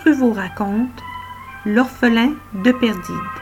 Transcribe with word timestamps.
Guy 0.00 0.12
Pruvot 0.12 0.32
raconte 0.32 1.02
L'orphelin 1.66 2.32
de 2.54 2.72
Perdide. 2.72 3.39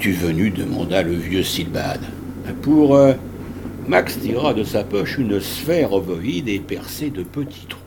Es-tu 0.00 0.12
venu 0.12 0.48
demanda 0.48 1.02
le 1.02 1.12
vieux 1.12 1.42
Silbad. 1.42 2.00
Pour. 2.62 2.96
euh, 2.96 3.12
Max 3.86 4.18
tira 4.18 4.54
de 4.54 4.64
sa 4.64 4.82
poche 4.82 5.18
une 5.18 5.40
sphère 5.40 5.92
ovoïde 5.92 6.48
et 6.48 6.58
percée 6.58 7.10
de 7.10 7.22
petits 7.22 7.66
trous. 7.68 7.80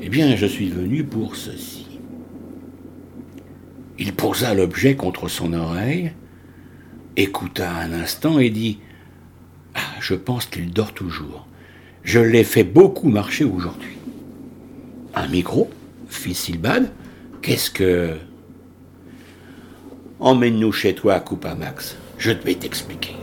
Eh 0.00 0.08
bien, 0.08 0.36
je 0.36 0.46
suis 0.46 0.68
venu 0.68 1.02
pour 1.02 1.34
ceci. 1.34 1.98
Il 3.98 4.12
posa 4.12 4.54
l'objet 4.54 4.94
contre 4.94 5.26
son 5.28 5.54
oreille, 5.54 6.12
écouta 7.16 7.68
un 7.68 7.92
instant 7.92 8.38
et 8.38 8.50
dit 8.50 8.78
Ah, 9.74 9.80
je 9.98 10.14
pense 10.14 10.46
qu'il 10.46 10.70
dort 10.70 10.92
toujours. 10.92 11.48
Je 12.04 12.20
l'ai 12.20 12.44
fait 12.44 12.64
beaucoup 12.64 13.08
marcher 13.08 13.44
aujourd'hui. 13.44 13.96
Un 15.16 15.26
micro 15.26 15.68
fit 16.08 16.34
Silbad. 16.34 16.92
Qu'est-ce 17.42 17.72
que. 17.72 18.18
Emmène-nous 20.18 20.72
chez 20.72 20.94
toi, 20.94 21.20
Coupa 21.20 21.54
Max. 21.54 21.96
Je 22.16 22.30
vais 22.30 22.54
t'expliquer. 22.54 23.16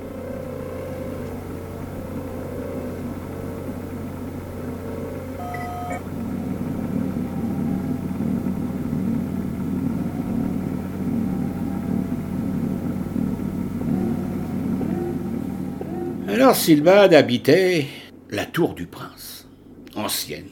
Alors 16.27 16.55
Silbad 16.55 17.13
habitait 17.13 17.87
la 18.29 18.45
tour 18.45 18.75
du 18.75 18.85
prince, 18.85 19.47
ancienne 19.95 20.49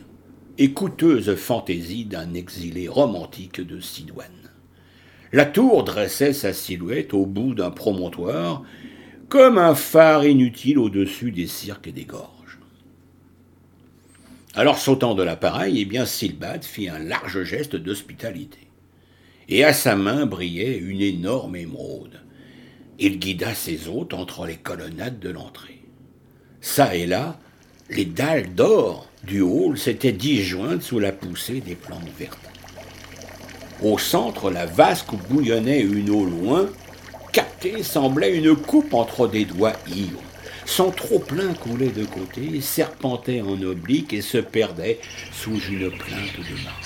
et 0.58 0.72
coûteuse 0.72 1.36
fantaisie 1.36 2.06
d'un 2.06 2.34
exilé 2.34 2.88
romantique 2.88 3.62
de 3.62 3.80
Sidoine. 3.80 4.41
La 5.34 5.46
tour 5.46 5.86
dressait 5.86 6.34
sa 6.34 6.52
silhouette 6.52 7.14
au 7.14 7.26
bout 7.26 7.54
d'un 7.54 7.72
promontoire, 7.72 8.64
comme 9.30 9.58
un 9.58 9.76
phare 9.76 10.26
inutile 10.26 10.78
au-dessus 10.78 11.32
des 11.32 11.48
cirques 11.48 11.88
et 11.88 11.94
des 11.94 12.04
gorges. 12.04 12.60
Alors 14.56 14.78
sautant 14.78 15.16
de 15.16 15.24
l'appareil, 15.24 15.80
eh 15.80 15.86
bien 15.86 16.06
Silbad 16.06 16.66
fit 16.66 16.90
un 16.90 17.00
large 17.00 17.44
geste 17.44 17.78
d'hospitalité. 17.78 18.60
Et 19.48 19.64
à 19.64 19.72
sa 19.72 19.96
main 19.96 20.26
brillait 20.26 20.78
une 20.78 21.00
énorme 21.00 21.56
émeraude. 21.56 22.20
Il 23.00 23.18
guida 23.18 23.54
ses 23.54 23.88
hôtes 23.88 24.14
entre 24.14 24.46
les 24.46 24.58
colonnades 24.58 25.20
de 25.20 25.30
l'entrée. 25.30 25.82
Ça 26.60 26.94
et 26.94 27.06
là, 27.06 27.40
les 27.90 28.06
dalles 28.06 28.54
d'or 28.54 29.10
du 29.24 29.40
hall 29.40 29.78
s'étaient 29.78 30.12
disjointes 30.12 30.82
sous 30.82 31.00
la 31.00 31.14
poussée 31.14 31.62
des 31.62 31.76
plantes 31.76 32.10
vertes. 32.20 32.51
Au 33.82 33.98
centre, 33.98 34.52
la 34.52 34.68
vasque 34.68 35.14
bouillonnait 35.30 35.82
une 35.82 36.12
eau 36.12 36.26
loin, 36.26 36.70
captée, 37.34 37.82
semblait 37.82 38.38
une 38.38 38.56
coupe 38.56 38.94
entre 38.94 39.28
des 39.28 39.46
doigts 39.46 39.74
ivres. 39.88 40.22
Son 40.66 40.92
trop-plein 40.92 41.54
coulait 41.54 41.90
de 41.90 42.06
côté, 42.06 42.62
serpentait 42.62 43.42
en 43.42 43.60
oblique 43.62 44.14
et 44.14 44.22
se 44.22 44.38
perdait 44.38 45.00
sous 45.32 45.60
une 45.60 45.90
plainte 45.90 46.38
de 46.38 46.64
marbre. 46.64 46.80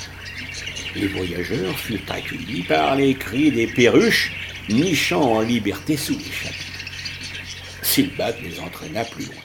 Les 0.95 1.07
voyageurs 1.07 1.77
furent 1.77 1.99
accueillis 2.09 2.63
par 2.63 2.95
les 2.95 3.13
cris 3.15 3.51
des 3.51 3.67
perruches 3.67 4.31
nichant 4.69 5.33
en 5.33 5.41
liberté 5.41 5.97
sous 5.97 6.13
les 6.13 6.23
chapitres. 6.23 6.61
Silbad 7.81 8.35
les 8.41 8.61
entraîna 8.61 9.03
plus 9.03 9.25
loin. 9.25 9.35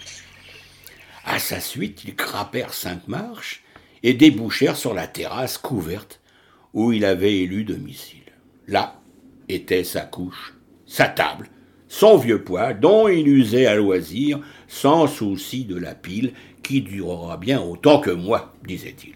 À 1.25 1.41
sa 1.41 1.59
suite, 1.59 2.05
ils 2.05 2.15
grappèrent 2.15 2.75
cinq 2.75 3.09
marches 3.09 3.63
et 4.05 4.15
débouchèrent 4.15 4.77
sur 4.77 4.95
la 4.95 5.09
terrasse 5.09 5.59
couverte 5.59 6.20
où 6.75 6.93
il 6.93 7.05
avait 7.05 7.39
élu 7.39 7.65
domicile. 7.65 8.19
Là 8.69 9.01
était 9.49 9.85
sa 9.85 10.03
couche, 10.03 10.55
sa 10.87 11.09
table, 11.09 11.49
son 11.89 12.17
vieux 12.17 12.43
poêle 12.43 12.79
dont 12.79 13.09
il 13.09 13.27
usait 13.27 13.67
à 13.67 13.75
loisir, 13.75 14.41
sans 14.69 15.07
souci 15.07 15.65
de 15.65 15.77
la 15.77 15.95
pile 15.95 16.33
qui 16.63 16.83
durera 16.83 17.37
bien 17.37 17.61
autant 17.61 18.01
que 18.01 18.11
moi, 18.11 18.55
disait-il. 18.65 19.15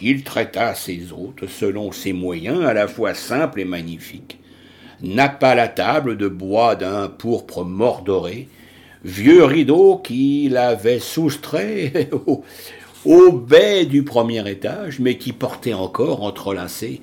Il 0.00 0.24
traita 0.24 0.74
ses 0.74 1.12
hôtes 1.12 1.46
selon 1.48 1.92
ses 1.92 2.12
moyens 2.12 2.64
à 2.64 2.72
la 2.72 2.88
fois 2.88 3.14
simples 3.14 3.60
et 3.60 3.64
magnifiques, 3.64 4.38
nappa 5.02 5.54
la 5.54 5.68
table 5.68 6.16
de 6.16 6.28
bois 6.28 6.74
d'un 6.74 7.08
pourpre 7.08 7.64
mordoré, 7.64 8.48
vieux 9.04 9.44
rideau 9.44 9.98
qu'il 9.98 10.56
avait 10.56 10.98
soustrait 10.98 12.10
au, 13.08 13.28
au 13.28 13.32
baie 13.32 13.86
du 13.86 14.02
premier 14.02 14.48
étage, 14.48 15.00
mais 15.00 15.16
qui 15.16 15.32
portait 15.32 15.74
encore 15.74 16.22
entrelacées 16.22 17.00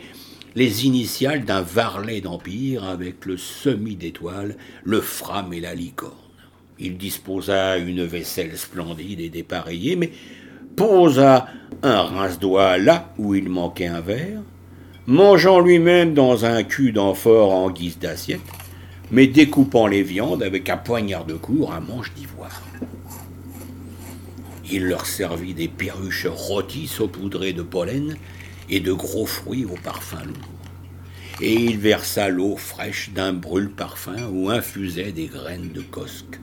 les 0.56 0.86
initiales 0.86 1.44
d'un 1.44 1.62
varlet 1.62 2.22
d'empire 2.22 2.86
avec 2.86 3.26
le 3.26 3.38
semis 3.38 3.96
d'étoiles, 3.96 4.56
le 4.84 5.02
frame 5.02 5.52
et 5.54 5.60
la 5.60 5.76
licorne. 5.76 6.14
Il 6.80 6.98
disposa 6.98 7.78
une 7.78 8.06
vaisselle 8.06 8.58
splendide 8.58 9.20
et 9.20 9.30
dépareillée, 9.30 9.96
mais 9.96 10.12
posa 10.76 11.48
un 11.84 12.02
rince-doigt 12.02 12.78
là 12.78 13.14
où 13.18 13.36
il 13.36 13.50
manquait 13.50 13.88
un 13.88 14.02
verre, 14.02 14.42
mangeant 15.08 15.60
lui-même 15.60 16.14
dans 16.14 16.46
un 16.46 16.64
cul 16.64 16.92
d'amphore 16.92 17.52
en 17.52 17.70
guise 17.70 18.00
d'assiette, 18.00 18.42
mais 19.12 19.28
découpant 19.28 19.88
les 19.88 20.04
viandes 20.04 20.44
avec 20.44 20.70
un 20.70 20.78
poignard 20.78 21.26
de 21.26 21.36
cour 21.36 21.74
à 21.74 21.80
manche 21.80 22.14
d'ivoire. 22.14 22.62
Il 24.72 24.86
leur 24.86 25.06
servit 25.06 25.54
des 25.54 25.68
perruches 25.68 26.28
rôties 26.28 26.88
saupoudrées 26.88 27.54
de 27.54 27.62
pollen 27.62 28.18
et 28.70 28.80
de 28.80 28.94
gros 28.94 29.26
fruits 29.26 29.66
au 29.66 29.76
parfum 29.76 30.24
lourd. 30.24 30.36
Et 31.42 31.54
il 31.54 31.78
versa 31.78 32.30
l'eau 32.30 32.56
fraîche 32.56 33.12
d'un 33.12 33.34
brûle-parfum 33.34 34.30
où 34.32 34.50
infusaient 34.50 35.12
des 35.12 35.28
graines 35.28 35.72
de 35.72 35.82
cosque. 35.82 36.40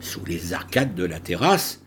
Sous 0.00 0.24
les 0.24 0.52
arcades 0.52 0.94
de 0.94 1.04
la 1.04 1.20
terrasse, 1.20 1.82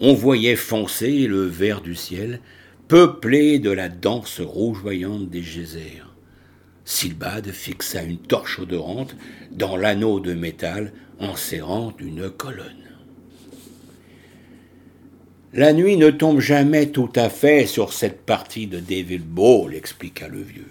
on 0.00 0.14
voyait 0.14 0.56
foncer 0.56 1.26
le 1.26 1.42
vert 1.42 1.82
du 1.82 1.94
ciel, 1.94 2.40
peuplé 2.88 3.58
de 3.58 3.70
la 3.70 3.88
danse 3.88 4.40
rougeoyante 4.40 5.28
des 5.28 5.42
geysers. 5.42 6.16
Silbad 6.84 7.52
fixa 7.52 8.02
une 8.02 8.18
torche 8.18 8.58
odorante 8.58 9.14
dans 9.52 9.76
l'anneau 9.76 10.18
de 10.18 10.32
métal 10.32 10.92
enserrant 11.20 11.94
une 12.00 12.30
colonne. 12.30 12.89
La 15.52 15.72
nuit 15.72 15.96
ne 15.96 16.10
tombe 16.10 16.38
jamais 16.38 16.90
tout 16.90 17.10
à 17.16 17.28
fait 17.28 17.66
sur 17.66 17.92
cette 17.92 18.24
partie 18.24 18.68
de 18.68 18.78
Devil 18.78 19.18
Ball, 19.18 19.74
expliqua 19.74 20.28
le 20.28 20.40
vieux. 20.40 20.70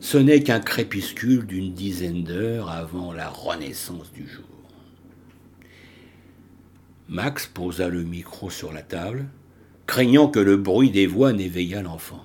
Ce 0.00 0.18
n'est 0.18 0.42
qu'un 0.42 0.58
crépuscule 0.58 1.46
d'une 1.46 1.72
dizaine 1.72 2.24
d'heures 2.24 2.68
avant 2.68 3.12
la 3.12 3.28
renaissance 3.28 4.12
du 4.12 4.26
jour. 4.26 4.44
Max 7.08 7.46
posa 7.46 7.88
le 7.88 8.02
micro 8.02 8.50
sur 8.50 8.72
la 8.72 8.82
table, 8.82 9.26
craignant 9.86 10.26
que 10.26 10.40
le 10.40 10.56
bruit 10.56 10.90
des 10.90 11.06
voix 11.06 11.32
n'éveillât 11.32 11.82
l'enfant, 11.82 12.24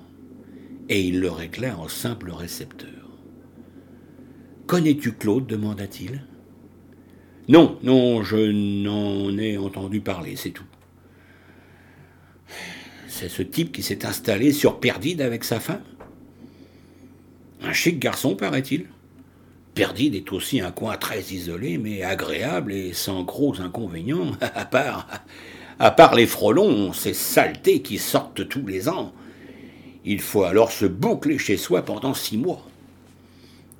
et 0.88 1.00
il 1.00 1.20
le 1.20 1.30
régla 1.30 1.78
en 1.78 1.86
simple 1.86 2.32
récepteur. 2.32 2.90
Connais-tu 4.66 5.12
Claude? 5.12 5.46
demanda-t-il. 5.46 6.24
Non, 7.48 7.78
non, 7.84 8.24
je 8.24 8.36
n'en 8.36 9.38
ai 9.38 9.58
entendu 9.58 10.00
parler, 10.00 10.34
c'est 10.34 10.50
tout. 10.50 10.64
C'est 13.16 13.28
ce 13.28 13.42
type 13.42 13.70
qui 13.70 13.84
s'est 13.84 14.04
installé 14.06 14.50
sur 14.50 14.80
Perdide 14.80 15.22
avec 15.22 15.44
sa 15.44 15.60
femme 15.60 15.84
Un 17.62 17.72
chic 17.72 18.00
garçon, 18.00 18.34
paraît-il. 18.34 18.86
Perdide 19.72 20.16
est 20.16 20.32
aussi 20.32 20.60
un 20.60 20.72
coin 20.72 20.96
très 20.96 21.20
isolé, 21.20 21.78
mais 21.78 22.02
agréable 22.02 22.72
et 22.72 22.92
sans 22.92 23.22
gros 23.22 23.60
inconvénients, 23.60 24.32
à 24.40 24.64
part, 24.64 25.06
à 25.78 25.92
part 25.92 26.16
les 26.16 26.26
frelons, 26.26 26.92
ces 26.92 27.14
saletés 27.14 27.82
qui 27.82 27.98
sortent 27.98 28.48
tous 28.48 28.66
les 28.66 28.88
ans. 28.88 29.12
Il 30.04 30.20
faut 30.20 30.42
alors 30.42 30.72
se 30.72 30.84
boucler 30.84 31.38
chez 31.38 31.56
soi 31.56 31.82
pendant 31.82 32.14
six 32.14 32.36
mois. 32.36 32.66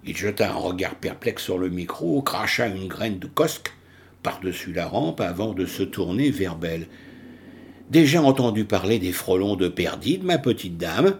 Il 0.06 0.16
jeta 0.16 0.52
un 0.52 0.54
regard 0.54 0.94
perplexe 0.94 1.42
sur 1.42 1.58
le 1.58 1.70
micro, 1.70 2.22
cracha 2.22 2.68
une 2.68 2.86
graine 2.86 3.18
de 3.18 3.26
cosque 3.26 3.72
par-dessus 4.22 4.72
la 4.72 4.86
rampe 4.86 5.20
avant 5.20 5.54
de 5.54 5.66
se 5.66 5.82
tourner 5.82 6.30
vers 6.30 6.54
Belle. 6.54 6.86
Déjà 7.90 8.22
entendu 8.22 8.64
parler 8.64 8.98
des 8.98 9.12
frelons 9.12 9.56
de 9.56 9.68
Perdide, 9.68 10.24
ma 10.24 10.38
petite 10.38 10.78
dame 10.78 11.18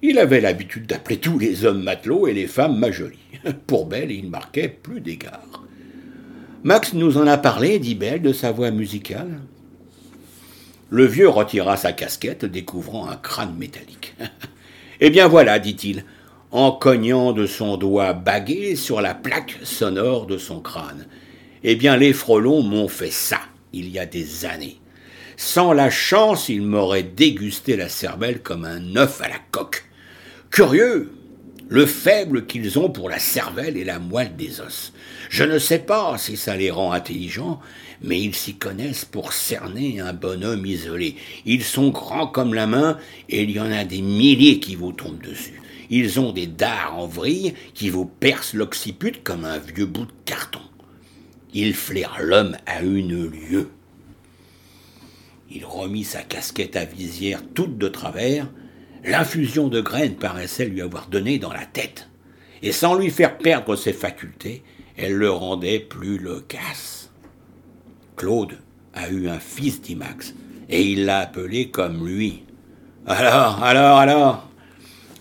Il 0.00 0.18
avait 0.18 0.40
l'habitude 0.40 0.86
d'appeler 0.86 1.18
tous 1.18 1.38
les 1.38 1.64
hommes 1.64 1.82
matelots 1.82 2.26
et 2.26 2.32
les 2.32 2.46
femmes 2.46 2.78
ma 2.78 2.90
jolie. 2.90 3.18
Pour 3.66 3.86
Belle, 3.86 4.10
il 4.10 4.30
marquait 4.30 4.68
plus 4.68 5.00
d'égards. 5.00 5.62
Max 6.64 6.94
nous 6.94 7.18
en 7.18 7.26
a 7.26 7.38
parlé, 7.38 7.78
dit 7.78 7.94
Belle, 7.94 8.22
de 8.22 8.32
sa 8.32 8.52
voix 8.52 8.70
musicale. 8.70 9.40
Le 10.90 11.06
vieux 11.06 11.28
retira 11.28 11.76
sa 11.76 11.92
casquette, 11.92 12.44
découvrant 12.44 13.08
un 13.08 13.16
crâne 13.16 13.56
métallique. 13.56 14.14
eh 15.00 15.10
bien 15.10 15.26
voilà, 15.26 15.58
dit-il, 15.58 16.04
en 16.50 16.70
cognant 16.70 17.32
de 17.32 17.46
son 17.46 17.76
doigt 17.76 18.12
bagué 18.12 18.76
sur 18.76 19.00
la 19.00 19.14
plaque 19.14 19.58
sonore 19.62 20.26
de 20.26 20.38
son 20.38 20.60
crâne. 20.60 21.06
Eh 21.64 21.76
bien, 21.76 21.96
les 21.96 22.12
frelons 22.12 22.62
m'ont 22.62 22.88
fait 22.88 23.10
ça, 23.10 23.40
il 23.72 23.88
y 23.88 23.98
a 23.98 24.06
des 24.06 24.44
années. 24.44 24.81
Sans 25.44 25.72
la 25.72 25.90
chance, 25.90 26.48
ils 26.48 26.62
m'auraient 26.62 27.02
dégusté 27.02 27.76
la 27.76 27.88
cervelle 27.88 28.42
comme 28.42 28.64
un 28.64 28.94
œuf 28.94 29.20
à 29.20 29.28
la 29.28 29.40
coque. 29.50 29.84
Curieux, 30.50 31.10
le 31.68 31.84
faible 31.84 32.46
qu'ils 32.46 32.78
ont 32.78 32.88
pour 32.88 33.10
la 33.10 33.18
cervelle 33.18 33.76
et 33.76 33.82
la 33.82 33.98
moelle 33.98 34.36
des 34.36 34.60
os. 34.60 34.92
Je 35.30 35.42
ne 35.42 35.58
sais 35.58 35.80
pas 35.80 36.16
si 36.16 36.36
ça 36.36 36.56
les 36.56 36.70
rend 36.70 36.92
intelligents, 36.92 37.58
mais 38.02 38.20
ils 38.20 38.36
s'y 38.36 38.54
connaissent 38.54 39.04
pour 39.04 39.32
cerner 39.32 39.98
un 39.98 40.12
bonhomme 40.12 40.64
isolé. 40.64 41.16
Ils 41.44 41.64
sont 41.64 41.88
grands 41.88 42.28
comme 42.28 42.54
la 42.54 42.68
main, 42.68 42.96
et 43.28 43.42
il 43.42 43.50
y 43.50 43.58
en 43.58 43.72
a 43.72 43.84
des 43.84 44.00
milliers 44.00 44.60
qui 44.60 44.76
vous 44.76 44.92
tombent 44.92 45.22
dessus. 45.22 45.60
Ils 45.90 46.20
ont 46.20 46.32
des 46.32 46.46
dards 46.46 46.96
en 46.96 47.08
vrille 47.08 47.52
qui 47.74 47.90
vous 47.90 48.06
percent 48.06 48.56
l'occiput 48.56 49.16
comme 49.24 49.44
un 49.44 49.58
vieux 49.58 49.86
bout 49.86 50.06
de 50.06 50.12
carton. 50.24 50.62
Ils 51.52 51.74
flairent 51.74 52.22
l'homme 52.22 52.56
à 52.64 52.80
une 52.82 53.26
lieue. 53.26 53.70
Il 55.54 55.64
remit 55.64 56.04
sa 56.04 56.22
casquette 56.22 56.76
à 56.76 56.84
visière 56.84 57.42
toute 57.54 57.78
de 57.78 57.88
travers, 57.88 58.48
L'infusion 59.04 59.66
de 59.66 59.80
graines 59.80 60.14
paraissait 60.14 60.66
lui 60.66 60.80
avoir 60.80 61.08
donné 61.08 61.40
dans 61.40 61.52
la 61.52 61.66
tête, 61.66 62.08
et 62.62 62.70
sans 62.70 62.94
lui 62.94 63.10
faire 63.10 63.36
perdre 63.36 63.74
ses 63.74 63.92
facultés, 63.92 64.62
elle 64.96 65.14
le 65.14 65.30
rendait 65.30 65.80
plus 65.80 66.18
loquace. 66.18 67.10
Claude 68.14 68.58
a 68.94 69.08
eu 69.08 69.28
un 69.28 69.40
fils, 69.40 69.80
dit 69.80 69.96
Max, 69.96 70.34
et 70.68 70.82
il 70.82 71.04
l'a 71.06 71.18
appelé 71.18 71.70
comme 71.70 72.06
lui. 72.06 72.44
Alors, 73.06 73.64
alors, 73.64 73.98
alors 73.98 74.48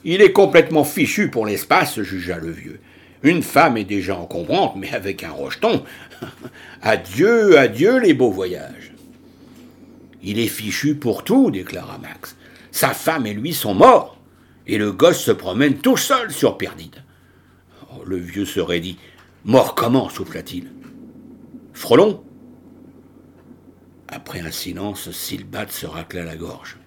Il 0.04 0.22
est 0.22 0.32
complètement 0.32 0.84
fichu 0.84 1.30
pour 1.30 1.48
l'espace, 1.48 2.00
jugea 2.02 2.38
le 2.38 2.52
vieux. 2.52 2.80
Une 3.24 3.42
femme 3.42 3.78
est 3.78 3.84
déjà 3.84 4.16
encombrante, 4.16 4.76
mais 4.76 4.94
avec 4.94 5.24
un 5.24 5.32
rocheton. 5.32 5.84
adieu, 6.82 7.58
adieu 7.58 8.00
les 8.00 8.14
beaux 8.14 8.32
voyages. 8.32 8.91
Il 10.24 10.40
est 10.40 10.48
fichu 10.48 10.96
pour 10.96 11.24
tout, 11.24 11.52
déclara 11.52 11.98
Max. 11.98 12.36
Sa 12.72 12.90
femme 12.90 13.26
et 13.26 13.34
lui 13.34 13.54
sont 13.54 13.74
morts, 13.74 14.18
et 14.68 14.78
le 14.78 14.92
gosse 14.92 15.22
se 15.22 15.32
promène 15.32 15.78
tout 15.78 15.98
seul 15.98 16.32
sur 16.32 16.58
Perdide. 16.58 17.04
Oh, 17.92 18.04
le 18.06 18.18
vieux 18.18 18.46
se 18.46 18.60
raidit. 18.60 18.98
Mort 19.44 19.76
comment 19.76 20.10
souffla-t-il 20.10 20.72
Frelon 21.74 22.24
Après 24.08 24.40
un 24.40 24.52
silence, 24.52 25.12
Silbad 25.12 25.72
se 25.72 25.86
racla 25.86 26.24
la 26.24 26.36
gorge. 26.36 26.78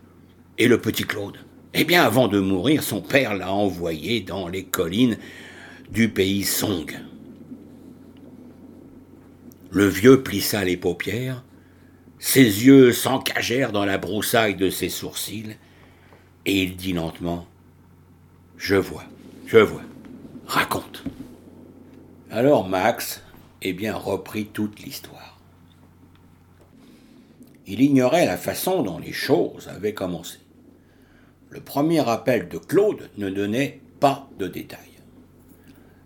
Et 0.57 0.69
le 0.69 0.81
petit 0.81 1.03
Claude 1.03 1.39
Eh 1.75 1.85
bien, 1.85 2.05
avant 2.05 2.29
de 2.29 2.39
mourir, 2.39 2.83
son 2.83 3.01
père 3.01 3.35
l'a 3.35 3.53
envoyé 3.53 4.21
dans 4.21 4.47
les 4.47 4.65
collines 4.65 5.19
du 5.91 6.09
pays 6.09 6.45
Song. 6.45 6.97
Le 9.71 9.87
vieux 9.87 10.23
plissa 10.23 10.65
les 10.65 10.77
paupières, 10.77 11.44
ses 12.27 12.65
yeux 12.65 12.91
s'encagèrent 12.91 13.71
dans 13.71 13.85
la 13.85 13.99
broussaille 13.99 14.55
de 14.55 14.71
ses 14.71 14.89
sourcils, 14.89 15.57
et 16.47 16.63
il 16.63 16.75
dit 16.75 16.95
lentement 16.95 17.47
Je 18.57 18.77
vois, 18.77 19.05
je 19.47 19.59
vois. 19.59 19.83
Raconte. 20.47 21.05
Alors 22.31 22.67
Max, 22.67 23.23
eh 23.61 23.75
bien, 23.75 23.95
reprit 23.95 24.47
toute 24.47 24.81
l'histoire. 24.81 25.39
Il 27.67 27.83
ignorait 27.83 28.25
la 28.25 28.39
façon 28.39 28.83
dont 28.83 28.99
les 28.99 29.13
choses 29.13 29.69
avaient 29.69 29.95
commencé. 29.95 30.39
Le 31.51 31.61
premier 31.61 32.09
appel 32.09 32.49
de 32.49 32.57
Claude 32.57 33.11
ne 33.19 33.29
donnait 33.29 33.83
pas 34.01 34.31
de 34.39 34.49
détails. 34.49 34.81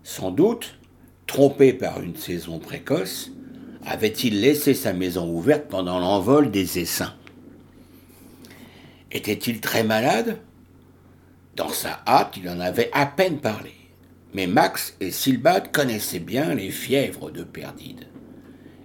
Sans 0.03 0.31
doute, 0.31 0.79
trompé 1.27 1.71
par 1.71 2.01
une 2.01 2.17
saison 2.17 2.59
précoce, 2.59 3.31
avait-il 3.85 4.41
laissé 4.41 4.73
sa 4.73 4.93
maison 4.93 5.29
ouverte 5.29 5.67
pendant 5.69 5.99
l'envol 5.99 6.51
des 6.51 6.79
essaims? 6.79 7.13
Était-il 9.11 9.61
très 9.61 9.83
malade? 9.83 10.39
Dans 11.55 11.69
sa 11.69 12.01
hâte, 12.07 12.35
il 12.37 12.47
en 12.49 12.59
avait 12.59 12.89
à 12.93 13.05
peine 13.05 13.39
parlé. 13.39 13.71
Mais 14.33 14.47
Max 14.47 14.95
et 14.99 15.11
Silbad 15.11 15.71
connaissaient 15.71 16.19
bien 16.19 16.53
les 16.53 16.69
fièvres 16.69 17.31
de 17.31 17.43
Perdide. 17.43 18.07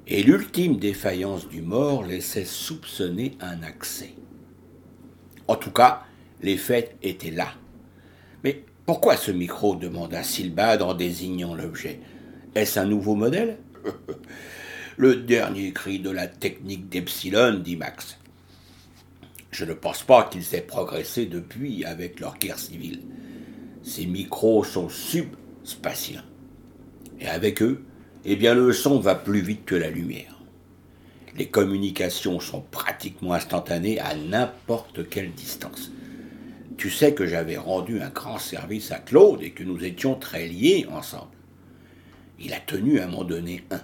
Et 0.06 0.22
l'ultime 0.22 0.76
défaillance 0.76 1.48
du 1.48 1.60
mort 1.60 2.04
laissait 2.04 2.44
soupçonner 2.44 3.36
un 3.40 3.62
accès. 3.62 4.14
En 5.46 5.56
tout 5.56 5.70
cas, 5.70 6.04
les 6.42 6.56
faits 6.56 6.96
étaient 7.02 7.30
là. 7.30 7.48
Mais 8.42 8.64
pourquoi 8.86 9.16
ce 9.16 9.30
micro? 9.30 9.76
demanda 9.76 10.22
Silbad 10.22 10.82
en 10.82 10.94
désignant 10.94 11.54
l'objet. 11.54 12.00
Est-ce 12.54 12.78
un 12.78 12.86
nouveau 12.86 13.14
modèle? 13.14 13.58
Le 14.96 15.16
dernier 15.16 15.72
cri 15.72 15.98
de 15.98 16.10
la 16.10 16.28
technique 16.28 16.88
d'Epsilon, 16.88 17.58
dit 17.58 17.74
Max. 17.74 18.16
Je 19.50 19.64
ne 19.64 19.72
pense 19.72 20.04
pas 20.04 20.28
qu'ils 20.30 20.54
aient 20.54 20.60
progressé 20.60 21.26
depuis 21.26 21.84
avec 21.84 22.20
leur 22.20 22.38
guerre 22.38 22.60
civile. 22.60 23.00
Ces 23.82 24.06
micros 24.06 24.62
sont 24.62 24.88
subspatiens. 24.88 26.24
Et 27.18 27.26
avec 27.26 27.60
eux, 27.60 27.82
eh 28.24 28.36
bien 28.36 28.54
le 28.54 28.72
son 28.72 29.00
va 29.00 29.16
plus 29.16 29.40
vite 29.40 29.64
que 29.64 29.74
la 29.74 29.90
lumière. 29.90 30.38
Les 31.36 31.48
communications 31.48 32.38
sont 32.38 32.60
pratiquement 32.60 33.32
instantanées 33.34 33.98
à 33.98 34.14
n'importe 34.14 35.08
quelle 35.08 35.32
distance. 35.32 35.90
Tu 36.76 36.88
sais 36.88 37.14
que 37.14 37.26
j'avais 37.26 37.56
rendu 37.56 38.00
un 38.00 38.10
grand 38.10 38.38
service 38.38 38.92
à 38.92 38.98
Claude 38.98 39.42
et 39.42 39.50
que 39.50 39.64
nous 39.64 39.82
étions 39.84 40.14
très 40.14 40.46
liés 40.46 40.86
ensemble. 40.88 41.32
Il 42.38 42.52
a 42.52 42.60
tenu 42.60 43.00
à 43.00 43.08
m'en 43.08 43.24
donner 43.24 43.64
un. 43.72 43.80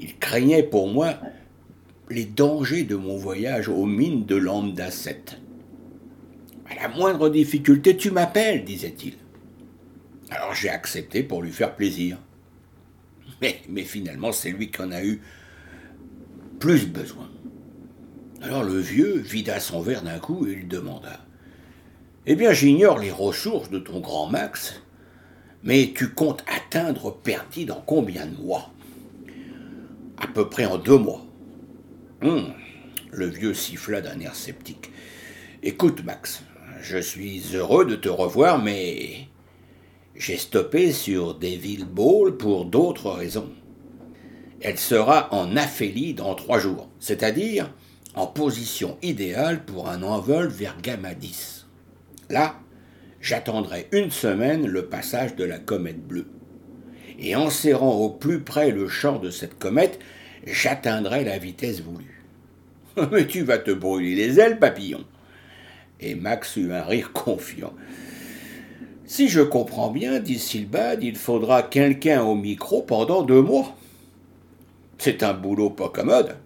Il 0.00 0.16
craignait 0.16 0.62
pour 0.62 0.88
moi 0.88 1.20
les 2.08 2.24
dangers 2.24 2.84
de 2.84 2.96
mon 2.96 3.18
voyage 3.18 3.68
aux 3.68 3.84
mines 3.84 4.24
de 4.24 4.34
Lambda 4.34 4.90
7. 4.90 5.38
À 6.70 6.74
la 6.74 6.88
moindre 6.88 7.28
difficulté, 7.28 7.98
tu 7.98 8.10
m'appelles, 8.10 8.64
disait-il. 8.64 9.14
Alors 10.30 10.54
j'ai 10.54 10.70
accepté 10.70 11.22
pour 11.22 11.42
lui 11.42 11.52
faire 11.52 11.76
plaisir. 11.76 12.16
Mais, 13.42 13.84
finalement, 13.84 14.32
c'est 14.32 14.50
lui 14.50 14.70
qui 14.70 14.80
en 14.80 14.90
a 14.90 15.04
eu 15.04 15.20
plus 16.58 16.86
besoin. 16.86 17.30
Alors 18.40 18.64
le 18.64 18.78
vieux 18.78 19.18
vida 19.18 19.60
son 19.60 19.82
verre 19.82 20.02
d'un 20.02 20.18
coup 20.18 20.46
et 20.46 20.58
il 20.60 20.68
demanda 20.68 21.26
Eh 22.24 22.36
bien, 22.36 22.54
j'ignore 22.54 22.98
les 22.98 23.10
ressources 23.10 23.68
de 23.68 23.78
ton 23.78 24.00
grand 24.00 24.28
Max, 24.28 24.80
mais 25.62 25.92
tu 25.94 26.08
comptes 26.08 26.42
atteindre 26.46 27.14
Perdi 27.22 27.66
dans 27.66 27.82
combien 27.84 28.24
de 28.24 28.36
mois? 28.36 28.72
À 30.20 30.26
peu 30.26 30.48
près 30.48 30.66
en 30.66 30.78
deux 30.78 30.98
mois. 30.98 31.24
Hum, 32.22 32.52
le 33.10 33.26
vieux 33.26 33.54
siffla 33.54 34.00
d'un 34.00 34.20
air 34.20 34.34
sceptique. 34.34 34.90
Écoute, 35.62 36.04
Max, 36.04 36.42
je 36.82 36.98
suis 36.98 37.42
heureux 37.54 37.84
de 37.84 37.96
te 37.96 38.08
revoir, 38.08 38.62
mais 38.62 39.28
j'ai 40.14 40.36
stoppé 40.36 40.92
sur 40.92 41.34
Devil 41.34 41.84
Ball 41.84 42.36
pour 42.36 42.66
d'autres 42.66 43.10
raisons. 43.10 43.50
Elle 44.60 44.78
sera 44.78 45.32
en 45.34 45.56
aphélie 45.56 46.12
dans 46.12 46.34
trois 46.34 46.58
jours, 46.58 46.90
c'est-à-dire 46.98 47.72
en 48.14 48.26
position 48.26 48.98
idéale 49.02 49.64
pour 49.64 49.88
un 49.88 50.02
envol 50.02 50.48
vers 50.48 50.76
Gamma 50.82 51.14
10. 51.14 51.66
Là, 52.28 52.56
j'attendrai 53.20 53.88
une 53.92 54.10
semaine 54.10 54.66
le 54.66 54.86
passage 54.86 55.36
de 55.36 55.44
la 55.44 55.58
comète 55.58 56.06
bleue. 56.06 56.26
Et 57.20 57.36
en 57.36 57.50
serrant 57.50 57.96
au 57.96 58.08
plus 58.08 58.40
près 58.40 58.70
le 58.70 58.88
champ 58.88 59.18
de 59.18 59.30
cette 59.30 59.58
comète, 59.58 59.98
j'atteindrai 60.46 61.24
la 61.24 61.38
vitesse 61.38 61.82
voulue. 61.82 62.24
Mais 63.12 63.26
tu 63.26 63.42
vas 63.42 63.58
te 63.58 63.70
brûler 63.70 64.14
les 64.14 64.40
ailes, 64.40 64.58
papillon. 64.58 65.04
Et 66.00 66.14
Max 66.14 66.56
eut 66.56 66.72
un 66.72 66.82
rire 66.82 67.12
confiant. 67.12 67.74
Si 69.04 69.28
je 69.28 69.40
comprends 69.40 69.90
bien, 69.90 70.18
dit 70.18 70.38
Silbad, 70.38 71.02
il 71.02 71.16
faudra 71.16 71.62
quelqu'un 71.62 72.22
au 72.22 72.34
micro 72.34 72.80
pendant 72.80 73.22
deux 73.22 73.42
mois. 73.42 73.76
C'est 74.98 75.22
un 75.22 75.34
boulot 75.34 75.70
pas 75.70 75.88
commode. 75.90 76.36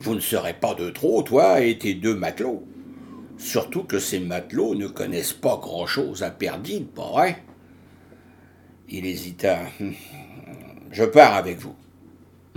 Vous 0.00 0.14
ne 0.14 0.20
serez 0.20 0.54
pas 0.54 0.74
de 0.74 0.90
trop, 0.90 1.22
toi 1.22 1.60
et 1.60 1.78
tes 1.78 1.94
deux 1.94 2.14
matelots. 2.14 2.64
Surtout 3.38 3.84
que 3.84 3.98
ces 3.98 4.20
matelots 4.20 4.74
ne 4.74 4.86
connaissent 4.86 5.32
pas 5.32 5.56
grand-chose 5.56 6.22
à 6.22 6.30
Perdine, 6.30 6.86
pas 6.86 7.10
vrai? 7.10 7.42
Il 8.88 9.06
hésita. 9.06 9.60
Je 10.90 11.04
pars 11.04 11.34
avec 11.34 11.58
vous. 11.58 11.74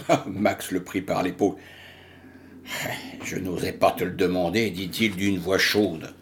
Max 0.27 0.72
le 0.72 0.84
prit 0.84 1.01
par 1.01 1.24
l'épaule. 1.24 1.55
Je 3.24 3.38
n'osais 3.38 3.74
pas 3.74 3.91
te 3.91 4.03
le 4.03 4.12
demander, 4.12 4.69
dit-il 4.69 5.15
d'une 5.15 5.39
voix 5.39 5.57
chaude. 5.57 6.13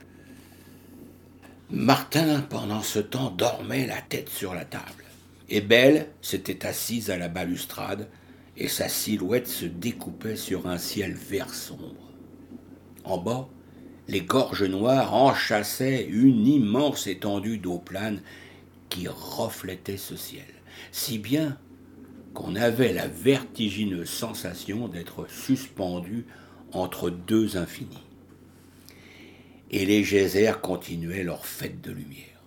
Martin, 1.72 2.42
pendant 2.42 2.82
ce 2.82 3.00
temps, 3.00 3.32
dormait 3.32 3.88
la 3.88 4.00
tête 4.02 4.30
sur 4.30 4.54
la 4.54 4.66
table. 4.66 5.04
Et 5.50 5.62
Belle 5.62 6.08
s'était 6.22 6.66
assise 6.66 7.10
à 7.10 7.18
la 7.18 7.28
balustrade, 7.28 8.08
et 8.58 8.68
sa 8.68 8.88
silhouette 8.88 9.48
se 9.48 9.66
découpait 9.66 10.36
sur 10.36 10.68
un 10.68 10.78
ciel 10.78 11.14
vert 11.14 11.54
sombre. 11.54 12.12
En 13.04 13.18
bas, 13.18 13.50
les 14.08 14.22
gorges 14.22 14.64
noires 14.64 15.14
enchassaient 15.14 16.06
une 16.06 16.48
immense 16.48 17.08
étendue 17.08 17.58
d'eau 17.58 17.80
plane 17.80 18.22
reflétait 19.08 19.98
ce 19.98 20.16
ciel, 20.16 20.46
si 20.92 21.20
bien 21.20 21.58
qu'on 22.34 22.56
avait 22.56 22.94
la 22.94 23.08
vertigineuse 23.08 24.10
sensation 24.10 24.88
d'être 24.88 25.30
suspendu 25.30 26.26
entre 26.74 27.10
deux 27.10 27.58
infinis. 27.58 28.04
Et 29.72 29.86
les 29.86 30.04
geysers 30.04 30.62
continuaient 30.62 31.24
leur 31.24 31.46
fête 31.46 31.82
de 31.82 31.92
lumière. 31.92 32.42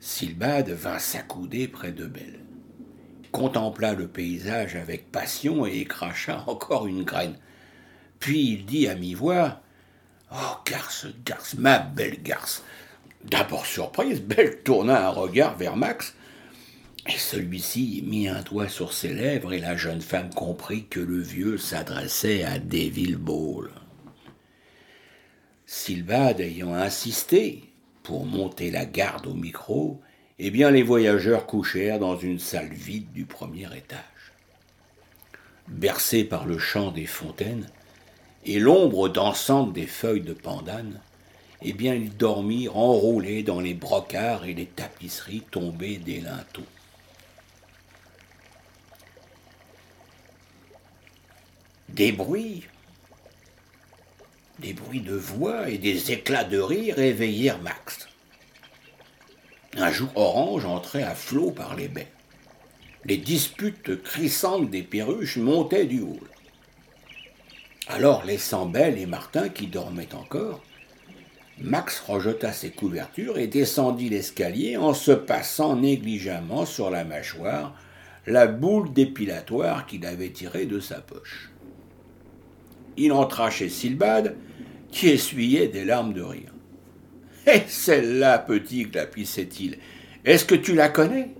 Silbad 0.00 0.70
vint 0.70 0.98
s'accouder 0.98 1.68
près 1.68 1.92
de 1.92 2.06
Belle, 2.06 2.40
contempla 3.32 3.94
le 3.94 4.08
paysage 4.08 4.76
avec 4.76 5.12
passion 5.12 5.66
et 5.66 5.84
cracha 5.84 6.44
encore 6.46 6.86
une 6.86 7.04
graine. 7.04 7.36
Puis 8.20 8.52
il 8.52 8.64
dit 8.64 8.88
à 8.88 8.94
mi-voix 8.94 9.60
Oh, 10.32 10.56
garce, 10.66 11.06
garce, 11.24 11.54
ma 11.54 11.78
belle 11.78 12.22
garce 12.22 12.62
D'abord 13.24 13.66
surprise, 13.66 14.22
Belle 14.22 14.62
tourna 14.62 15.08
un 15.08 15.10
regard 15.10 15.56
vers 15.56 15.76
Max, 15.76 16.14
et 17.06 17.18
celui-ci 17.18 18.04
mit 18.06 18.28
un 18.28 18.42
doigt 18.42 18.68
sur 18.68 18.92
ses 18.92 19.12
lèvres, 19.12 19.52
et 19.52 19.60
la 19.60 19.76
jeune 19.76 20.00
femme 20.00 20.30
comprit 20.30 20.86
que 20.86 21.00
le 21.00 21.20
vieux 21.20 21.58
s'adressait 21.58 22.44
à 22.44 22.58
Deville 22.58 23.16
Ball. 23.16 23.70
Silbad 25.66 26.40
ayant 26.40 26.74
insisté 26.74 27.64
pour 28.02 28.24
monter 28.24 28.70
la 28.70 28.86
garde 28.86 29.26
au 29.26 29.34
micro, 29.34 30.00
eh 30.38 30.50
bien 30.50 30.70
les 30.70 30.82
voyageurs 30.82 31.46
couchèrent 31.46 31.98
dans 31.98 32.16
une 32.16 32.38
salle 32.38 32.72
vide 32.72 33.12
du 33.12 33.26
premier 33.26 33.66
étage. 33.76 34.32
Bercés 35.66 36.24
par 36.24 36.46
le 36.46 36.58
chant 36.58 36.92
des 36.92 37.06
fontaines, 37.06 37.66
et 38.46 38.58
l'ombre 38.58 39.08
dansante 39.08 39.72
des 39.72 39.86
feuilles 39.86 40.22
de 40.22 40.32
pandane, 40.32 41.00
eh 41.62 41.72
bien 41.72 41.94
ils 41.94 42.16
dormirent 42.16 42.76
enroulés 42.76 43.42
dans 43.42 43.60
les 43.60 43.74
brocarts 43.74 44.44
et 44.44 44.54
les 44.54 44.66
tapisseries 44.66 45.44
tombées 45.50 45.98
des 45.98 46.20
linteaux. 46.20 46.66
Des 51.88 52.12
bruits, 52.12 52.64
des 54.60 54.72
bruits 54.72 55.00
de 55.00 55.14
voix 55.14 55.68
et 55.68 55.78
des 55.78 56.12
éclats 56.12 56.44
de 56.44 56.58
rire 56.58 56.98
éveillèrent 56.98 57.60
Max. 57.60 58.08
Un 59.76 59.90
jour 59.90 60.10
orange 60.14 60.64
entrait 60.64 61.02
à 61.02 61.14
flot 61.14 61.50
par 61.50 61.76
les 61.76 61.88
baies. 61.88 62.10
Les 63.04 63.16
disputes 63.16 64.02
crissantes 64.02 64.70
des 64.70 64.82
perruches 64.82 65.36
montaient 65.36 65.86
du 65.86 66.00
hall. 66.00 66.28
Alors, 67.86 68.24
laissant 68.24 68.66
Belle 68.66 68.98
et 68.98 69.06
Martin 69.06 69.48
qui 69.48 69.66
dormaient 69.66 70.14
encore, 70.14 70.62
Max 71.60 72.00
rejeta 72.00 72.52
ses 72.52 72.70
couvertures 72.70 73.38
et 73.38 73.48
descendit 73.48 74.08
l'escalier 74.08 74.76
en 74.76 74.94
se 74.94 75.12
passant 75.12 75.76
négligemment 75.76 76.64
sur 76.64 76.90
la 76.90 77.04
mâchoire 77.04 77.74
la 78.28 78.46
boule 78.46 78.92
dépilatoire 78.92 79.86
qu'il 79.86 80.04
avait 80.06 80.30
tirée 80.30 80.66
de 80.66 80.80
sa 80.80 81.00
poche. 81.00 81.50
Il 82.96 83.12
entra 83.12 83.50
chez 83.50 83.68
Silbad, 83.68 84.36
qui 84.90 85.08
essuyait 85.08 85.68
des 85.68 85.84
larmes 85.84 86.12
de 86.12 86.22
rire. 86.22 86.52
Eh, 87.46 87.62
celle-là, 87.66 88.38
petit, 88.38 88.84
glapissait-il, 88.84 89.78
est-ce 90.24 90.44
que 90.44 90.54
tu 90.54 90.74
la 90.74 90.88
connais 90.88 91.30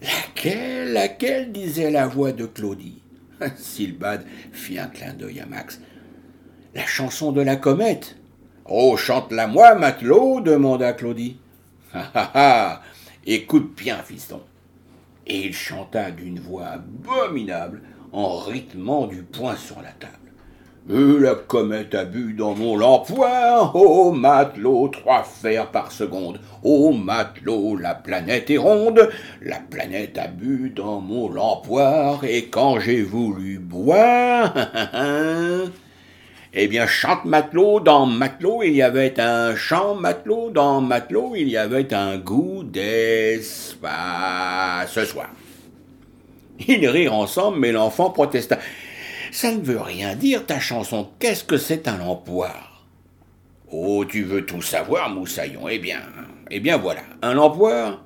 Laquelle, 0.00 0.92
laquelle? 0.92 1.52
disait 1.52 1.90
la 1.90 2.06
voix 2.06 2.32
de 2.32 2.46
Claudie. 2.46 3.02
Silbad 3.56 4.24
fit 4.52 4.78
un 4.78 4.86
clin 4.86 5.12
d'œil 5.12 5.40
à 5.40 5.46
Max. 5.46 5.80
La 6.74 6.86
chanson 6.86 7.32
de 7.32 7.42
la 7.42 7.56
comète. 7.56 8.16
Oh, 8.70 8.96
chante-la 8.96 9.46
moi, 9.46 9.74
matelot 9.74 10.40
demanda 10.40 10.92
Claudie. 10.92 11.36
Ha 11.94 12.04
ha 12.14 12.30
ha 12.34 12.82
Écoute 13.24 13.74
bien, 13.74 13.96
fiston. 13.96 14.40
Et 15.26 15.46
il 15.46 15.54
chanta 15.54 16.10
d'une 16.10 16.38
voix 16.38 16.66
abominable 16.66 17.80
en 18.12 18.36
rythmant 18.36 19.06
du 19.06 19.22
poing 19.22 19.56
sur 19.56 19.76
la 19.76 19.92
table. 19.92 20.28
Euh, 20.90 21.20
la 21.20 21.34
comète 21.34 21.94
a 21.94 22.04
bu 22.04 22.32
dans 22.32 22.54
mon 22.54 22.74
lampoir, 22.76 23.72
oh 23.74 24.10
matelot, 24.12 24.88
trois 24.88 25.22
fers 25.22 25.70
par 25.70 25.92
seconde. 25.92 26.40
Oh 26.62 26.92
matelot, 26.92 27.76
la 27.76 27.94
planète 27.94 28.48
est 28.50 28.56
ronde, 28.56 29.10
la 29.42 29.60
planète 29.60 30.16
a 30.16 30.28
bu 30.28 30.72
dans 30.74 31.00
mon 31.00 31.30
lampoir, 31.30 32.24
et 32.24 32.46
quand 32.46 32.80
j'ai 32.80 33.02
voulu 33.02 33.58
boire, 33.58 34.54
eh 36.54 36.66
bien, 36.66 36.86
chante 36.86 37.24
matelot, 37.26 37.80
dans 37.80 38.06
matelot, 38.06 38.62
il 38.62 38.72
y 38.72 38.82
avait 38.82 39.20
un 39.20 39.54
chant 39.54 39.94
matelot, 39.94 40.50
dans 40.50 40.80
matelot, 40.80 41.34
il 41.36 41.48
y 41.48 41.58
avait 41.58 41.92
un 41.92 42.16
goût 42.16 42.64
d'espace. 42.64 43.88
Ce 44.90 45.04
soir. 45.04 45.28
Ils 46.66 46.88
rirent 46.88 47.14
ensemble, 47.14 47.58
mais 47.58 47.72
l'enfant 47.72 48.10
protesta. 48.10 48.58
Ça 49.30 49.52
ne 49.52 49.60
veut 49.60 49.80
rien 49.80 50.16
dire, 50.16 50.46
ta 50.46 50.58
chanson. 50.58 51.10
Qu'est-ce 51.18 51.44
que 51.44 51.58
c'est 51.58 51.86
un 51.86 51.98
lampoir 51.98 52.86
Oh, 53.70 54.06
tu 54.06 54.22
veux 54.24 54.46
tout 54.46 54.62
savoir, 54.62 55.10
Moussaillon. 55.10 55.68
Eh 55.68 55.78
bien, 55.78 56.00
eh 56.50 56.60
bien 56.60 56.78
voilà. 56.78 57.02
Un 57.20 57.34
lampoir, 57.34 58.02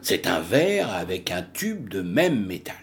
c'est 0.00 0.28
un 0.28 0.38
verre 0.40 0.94
avec 0.94 1.32
un 1.32 1.42
tube 1.42 1.88
de 1.88 2.00
même 2.00 2.46
métal. 2.46 2.76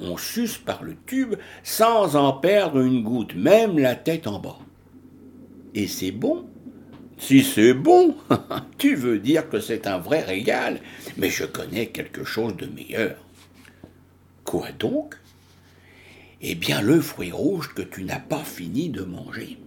On 0.00 0.16
suce 0.16 0.56
par 0.56 0.82
le 0.82 0.96
tube 1.06 1.34
sans 1.62 2.16
en 2.16 2.32
perdre 2.32 2.80
une 2.80 3.02
goutte, 3.02 3.34
même 3.34 3.78
la 3.78 3.94
tête 3.94 4.26
en 4.26 4.38
bas. 4.38 4.58
Et 5.74 5.86
c'est 5.86 6.10
bon 6.10 6.46
Si 7.18 7.44
c'est 7.44 7.74
bon, 7.74 8.16
tu 8.78 8.94
veux 8.94 9.18
dire 9.18 9.48
que 9.48 9.60
c'est 9.60 9.86
un 9.86 9.98
vrai 9.98 10.22
régal, 10.22 10.80
mais 11.16 11.28
je 11.28 11.44
connais 11.44 11.86
quelque 11.86 12.24
chose 12.24 12.56
de 12.56 12.66
meilleur. 12.66 13.16
Quoi 14.44 14.72
donc? 14.78 15.16
Eh 16.40 16.54
bien 16.54 16.80
le 16.80 17.00
fruit 17.00 17.32
rouge 17.32 17.74
que 17.74 17.82
tu 17.82 18.04
n'as 18.04 18.18
pas 18.18 18.42
fini 18.42 18.88
de 18.88 19.02
manger. 19.02 19.58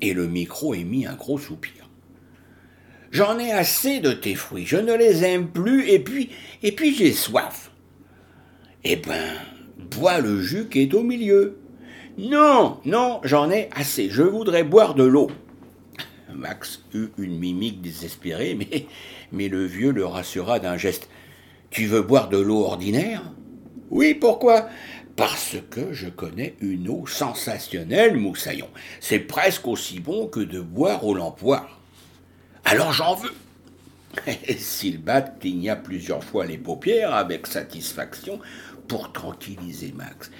Et 0.00 0.12
le 0.12 0.26
micro 0.26 0.74
émit 0.74 1.06
un 1.06 1.14
gros 1.14 1.38
soupir. 1.38 1.88
J'en 3.10 3.38
ai 3.38 3.52
assez 3.52 4.00
de 4.00 4.12
tes 4.12 4.34
fruits, 4.34 4.66
je 4.66 4.76
ne 4.76 4.92
les 4.94 5.24
aime 5.24 5.48
plus, 5.48 5.88
et 5.88 5.98
puis, 5.98 6.30
et 6.62 6.72
puis 6.72 6.94
j'ai 6.94 7.12
soif. 7.12 7.67
Eh 8.84 8.96
ben, 8.96 9.34
bois 9.90 10.20
le 10.20 10.40
jus 10.40 10.68
qui 10.68 10.82
est 10.82 10.94
au 10.94 11.02
milieu. 11.02 11.58
Non, 12.16 12.78
non, 12.84 13.20
j'en 13.24 13.50
ai 13.50 13.68
assez, 13.74 14.08
je 14.10 14.22
voudrais 14.22 14.64
boire 14.64 14.94
de 14.94 15.04
l'eau. 15.04 15.30
Max 16.32 16.82
eut 16.94 17.08
une 17.18 17.38
mimique 17.38 17.80
désespérée, 17.80 18.56
mais, 19.32 19.48
le 19.48 19.64
vieux 19.64 19.90
le 19.90 20.06
rassura 20.06 20.60
d'un 20.60 20.76
geste. 20.76 21.08
Tu 21.70 21.86
veux 21.86 22.02
boire 22.02 22.28
de 22.28 22.38
l'eau 22.38 22.64
ordinaire? 22.64 23.22
Oui, 23.90 24.14
pourquoi? 24.14 24.68
Parce 25.16 25.56
que 25.70 25.92
je 25.92 26.08
connais 26.08 26.54
une 26.60 26.88
eau 26.88 27.06
sensationnelle, 27.06 28.16
Moussaillon. 28.16 28.68
C'est 29.00 29.18
presque 29.18 29.66
aussi 29.66 29.98
bon 29.98 30.28
que 30.28 30.40
de 30.40 30.60
boire 30.60 31.04
au 31.04 31.14
lampoir. 31.14 31.80
Alors 32.64 32.92
j'en 32.92 33.16
veux. 33.16 33.34
Silbat 34.58 35.22
cligna 35.40 35.76
plusieurs 35.76 36.24
fois 36.24 36.46
les 36.46 36.58
paupières 36.58 37.14
avec 37.14 37.46
satisfaction 37.46 38.40
pour 38.88 39.12
tranquilliser 39.12 39.92
Max. 39.92 40.30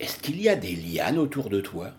Est-ce 0.00 0.18
qu'il 0.18 0.40
y 0.40 0.48
a 0.48 0.56
des 0.56 0.74
lianes 0.74 1.18
autour 1.18 1.50
de 1.50 1.60
toi? 1.60 1.92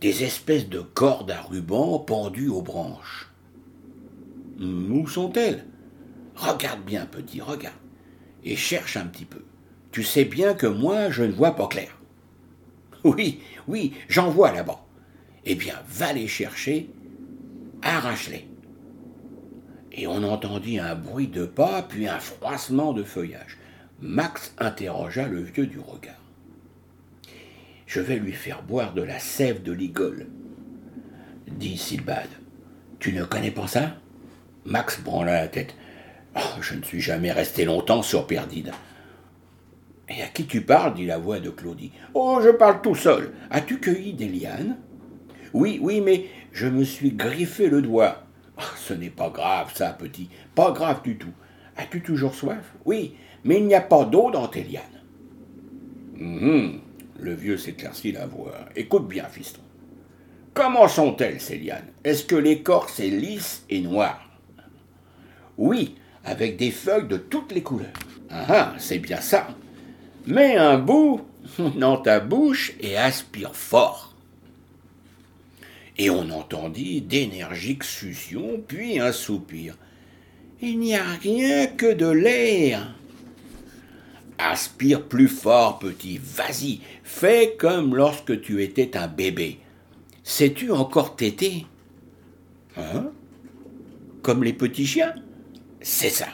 Des 0.00 0.24
espèces 0.24 0.68
de 0.68 0.80
cordes 0.80 1.30
à 1.30 1.42
ruban 1.42 2.00
pendues 2.00 2.48
aux 2.48 2.62
branches? 2.62 3.30
Où 4.60 5.06
sont-elles? 5.06 5.64
Regarde 6.34 6.82
bien, 6.84 7.06
petit, 7.06 7.40
regarde, 7.40 7.76
et 8.42 8.56
cherche 8.56 8.96
un 8.96 9.06
petit 9.06 9.24
peu 9.24 9.42
tu 9.92 10.02
sais 10.02 10.24
bien 10.24 10.54
que 10.54 10.66
moi, 10.66 11.10
je 11.10 11.22
ne 11.22 11.32
vois 11.32 11.54
pas 11.54 11.68
clair. 11.68 11.98
Oui, 13.04 13.40
oui, 13.68 13.92
j'en 14.08 14.30
vois 14.30 14.52
là-bas. 14.52 14.80
Eh 15.44 15.54
bien, 15.54 15.74
va 15.86 16.12
les 16.12 16.26
chercher, 16.26 16.90
arrache-les. 17.82 18.48
Et 19.92 20.06
on 20.06 20.22
entendit 20.22 20.78
un 20.78 20.94
bruit 20.94 21.28
de 21.28 21.44
pas, 21.44 21.82
puis 21.82 22.08
un 22.08 22.18
froissement 22.18 22.94
de 22.94 23.02
feuillage. 23.02 23.58
Max 24.04 24.52
interrogea 24.58 25.28
le 25.28 25.40
vieux 25.40 25.68
du 25.68 25.78
regard. 25.78 26.20
Je 27.86 28.00
vais 28.00 28.16
lui 28.16 28.32
faire 28.32 28.64
boire 28.64 28.94
de 28.94 29.02
la 29.02 29.20
sève 29.20 29.62
de 29.62 29.70
ligole, 29.70 30.26
dit 31.46 31.78
Silbad. 31.78 32.28
Tu 32.98 33.12
ne 33.12 33.22
connais 33.22 33.52
pas 33.52 33.68
ça? 33.68 33.94
Max 34.64 35.00
branla 35.00 35.42
la 35.42 35.46
tête. 35.46 35.76
Oh, 36.34 36.60
je 36.60 36.74
ne 36.74 36.82
suis 36.82 37.00
jamais 37.00 37.30
resté 37.30 37.64
longtemps 37.64 38.02
sur 38.02 38.26
Perdide. 38.26 38.72
Et 40.08 40.20
à 40.20 40.26
qui 40.26 40.46
tu 40.46 40.62
parles? 40.62 40.94
dit 40.94 41.06
la 41.06 41.18
voix 41.18 41.38
de 41.38 41.50
Claudie. 41.50 41.92
Oh, 42.12 42.40
je 42.42 42.50
parle 42.50 42.82
tout 42.82 42.96
seul. 42.96 43.32
As-tu 43.50 43.78
cueilli 43.78 44.14
des 44.14 44.28
lianes? 44.28 44.78
Oui, 45.52 45.78
oui, 45.80 46.00
mais 46.00 46.26
je 46.50 46.66
me 46.66 46.82
suis 46.82 47.12
griffé 47.12 47.68
le 47.68 47.82
doigt. 47.82 48.24
Ah, 48.58 48.64
ce 48.76 48.94
n'est 48.94 49.10
pas 49.10 49.30
grave, 49.30 49.70
ça, 49.72 49.92
petit. 49.92 50.28
Pas 50.56 50.72
grave 50.72 51.02
du 51.02 51.18
tout. 51.18 51.32
As-tu 51.76 52.02
toujours 52.02 52.34
soif? 52.34 52.72
Oui, 52.84 53.14
mais 53.44 53.58
il 53.58 53.66
n'y 53.66 53.74
a 53.74 53.80
pas 53.80 54.04
d'eau 54.04 54.30
dans 54.30 54.48
tes 54.48 54.64
lianes. 54.64 54.82
Hum, 56.20 56.80
le 57.18 57.34
vieux 57.34 57.56
s'éclaircit 57.56 58.12
la 58.12 58.26
voix. 58.26 58.54
Écoute 58.76 59.08
bien, 59.08 59.24
fiston. 59.24 59.60
Comment 60.54 60.88
sont-elles, 60.88 61.40
ces 61.40 61.58
lianes 61.58 61.88
Est-ce 62.04 62.24
que 62.24 62.36
l'écorce 62.36 63.00
est 63.00 63.08
lisse 63.08 63.64
et 63.70 63.80
noire? 63.80 64.28
Oui, 65.56 65.96
avec 66.24 66.56
des 66.56 66.70
feuilles 66.70 67.08
de 67.08 67.16
toutes 67.16 67.52
les 67.52 67.62
couleurs. 67.62 67.88
Ah, 68.30 68.46
ah 68.48 68.74
c'est 68.78 68.98
bien 68.98 69.20
ça. 69.20 69.48
Mets 70.26 70.56
un 70.56 70.78
bout 70.78 71.22
dans 71.76 71.96
ta 71.96 72.20
bouche 72.20 72.74
et 72.80 72.96
aspire 72.96 73.54
fort. 73.54 74.14
Et 75.98 76.10
on 76.10 76.30
entendit 76.30 77.02
d'énergiques 77.02 77.84
succions, 77.84 78.62
puis 78.66 78.98
un 78.98 79.12
soupir. 79.12 79.76
Il 80.60 80.78
n'y 80.78 80.94
a 80.94 81.04
rien 81.04 81.66
que 81.66 81.92
de 81.92 82.08
l'air. 82.08 82.94
Aspire 84.38 85.06
plus 85.06 85.28
fort, 85.28 85.78
petit. 85.78 86.18
Vas-y, 86.22 86.80
fais 87.02 87.56
comme 87.58 87.94
lorsque 87.94 88.40
tu 88.40 88.62
étais 88.62 88.96
un 88.96 89.08
bébé. 89.08 89.58
Sais-tu 90.24 90.70
encore 90.70 91.16
téter? 91.16 91.66
Hein? 92.76 93.10
Comme 94.22 94.44
les 94.44 94.52
petits 94.52 94.86
chiens? 94.86 95.14
C'est 95.80 96.10
ça. 96.10 96.28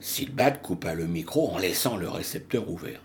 Silbad 0.00 0.62
coupa 0.62 0.94
le 0.94 1.06
micro 1.06 1.50
en 1.50 1.58
laissant 1.58 1.96
le 1.96 2.08
récepteur 2.08 2.68
ouvert. 2.68 3.00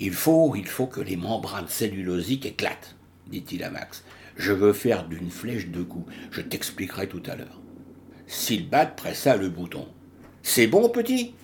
Il 0.00 0.12
faut, 0.12 0.54
il 0.54 0.66
faut 0.66 0.86
que 0.86 1.00
les 1.00 1.16
membranes 1.16 1.68
cellulosiques 1.68 2.46
éclatent, 2.46 2.96
dit-il 3.26 3.64
à 3.64 3.70
Max. 3.70 4.04
Je 4.36 4.52
veux 4.52 4.72
faire 4.72 5.08
d'une 5.08 5.30
flèche 5.30 5.66
deux 5.66 5.84
coups. 5.84 6.12
Je 6.30 6.40
t'expliquerai 6.40 7.08
tout 7.08 7.22
à 7.26 7.36
l'heure. 7.36 7.60
Silbad 8.26 8.94
pressa 8.96 9.36
le 9.36 9.48
bouton. 9.48 9.88
C'est 10.42 10.68
bon, 10.68 10.88
petit? 10.88 11.34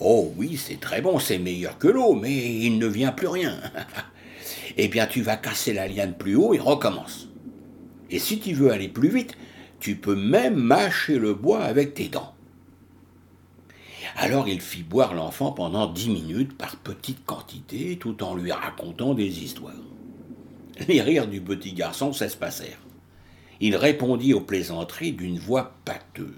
Oh 0.00 0.32
oui, 0.36 0.56
c'est 0.56 0.80
très 0.80 1.00
bon, 1.00 1.18
c'est 1.18 1.38
meilleur 1.38 1.78
que 1.78 1.88
l'eau, 1.88 2.14
mais 2.14 2.32
il 2.32 2.78
ne 2.78 2.86
vient 2.86 3.12
plus 3.12 3.28
rien. 3.28 3.58
eh 4.76 4.88
bien, 4.88 5.06
tu 5.06 5.22
vas 5.22 5.36
casser 5.36 5.72
la 5.72 5.88
liane 5.88 6.14
plus 6.14 6.36
haut 6.36 6.54
et 6.54 6.58
recommence. 6.58 7.28
Et 8.10 8.18
si 8.18 8.38
tu 8.38 8.52
veux 8.54 8.70
aller 8.70 8.88
plus 8.88 9.08
vite, 9.08 9.36
tu 9.80 9.96
peux 9.96 10.16
même 10.16 10.56
mâcher 10.56 11.18
le 11.18 11.34
bois 11.34 11.62
avec 11.62 11.94
tes 11.94 12.08
dents. 12.08 12.34
Alors 14.16 14.48
il 14.48 14.60
fit 14.60 14.82
boire 14.82 15.14
l'enfant 15.14 15.52
pendant 15.52 15.86
dix 15.86 16.08
minutes 16.08 16.56
par 16.56 16.76
petites 16.76 17.24
quantités, 17.24 17.98
tout 17.98 18.22
en 18.22 18.34
lui 18.34 18.52
racontant 18.52 19.14
des 19.14 19.42
histoires. 19.42 19.74
Les 20.88 21.02
rires 21.02 21.26
du 21.26 21.40
petit 21.40 21.72
garçon 21.72 22.12
s'espacèrent. 22.12 22.78
Il 23.60 23.76
répondit 23.76 24.34
aux 24.34 24.40
plaisanteries 24.40 25.12
d'une 25.12 25.38
voix 25.38 25.74
pâteuse. 25.84 26.28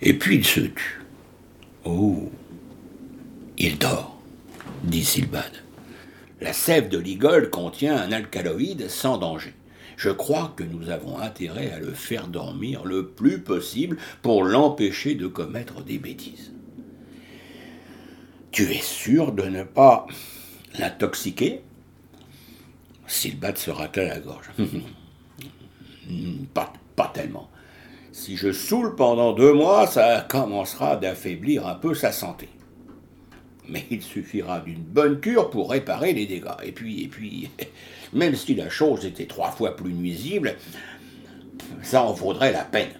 Et 0.00 0.14
puis 0.14 0.36
il 0.36 0.44
se 0.44 0.60
tut. 0.60 1.01
Oh 1.84 2.30
Il 3.58 3.78
dort, 3.78 4.20
dit 4.84 5.04
Silbad. 5.04 5.50
La 6.40 6.52
sève 6.52 6.88
de 6.88 6.98
l'igole 6.98 7.50
contient 7.50 7.96
un 7.96 8.12
alcaloïde 8.12 8.88
sans 8.88 9.18
danger. 9.18 9.54
Je 9.96 10.10
crois 10.10 10.52
que 10.56 10.64
nous 10.64 10.90
avons 10.90 11.18
intérêt 11.18 11.70
à 11.70 11.78
le 11.78 11.92
faire 11.92 12.28
dormir 12.28 12.84
le 12.84 13.08
plus 13.08 13.40
possible 13.40 13.96
pour 14.22 14.44
l'empêcher 14.44 15.14
de 15.14 15.26
commettre 15.26 15.82
des 15.82 15.98
bêtises. 15.98 16.52
Tu 18.52 18.64
es 18.70 18.82
sûr 18.82 19.32
de 19.32 19.44
ne 19.44 19.64
pas 19.64 20.06
l'intoxiquer? 20.78 21.62
Silbad 23.06 23.58
se 23.58 23.70
racla 23.70 24.04
la 24.04 24.20
gorge. 24.20 24.50
pas, 26.54 26.72
pas 26.96 27.10
tellement. 27.12 27.50
Si 28.12 28.36
je 28.36 28.52
saoule 28.52 28.94
pendant 28.94 29.32
deux 29.32 29.52
mois, 29.52 29.86
ça 29.86 30.26
commencera 30.28 30.96
d'affaiblir 30.96 31.66
un 31.66 31.74
peu 31.74 31.94
sa 31.94 32.12
santé 32.12 32.48
mais 33.68 33.86
il 33.90 34.02
suffira 34.02 34.60
d'une 34.60 34.82
bonne 34.82 35.20
cure 35.20 35.50
pour 35.50 35.70
réparer 35.70 36.12
les 36.12 36.26
dégâts. 36.26 36.50
Et 36.62 36.72
puis, 36.72 37.02
et 37.02 37.08
puis, 37.08 37.50
même 38.12 38.34
si 38.34 38.54
la 38.54 38.68
chose 38.68 39.06
était 39.06 39.26
trois 39.26 39.50
fois 39.50 39.76
plus 39.76 39.92
nuisible, 39.92 40.56
ça 41.82 42.02
en 42.02 42.12
vaudrait 42.12 42.52
la 42.52 42.64
peine. 42.64 42.92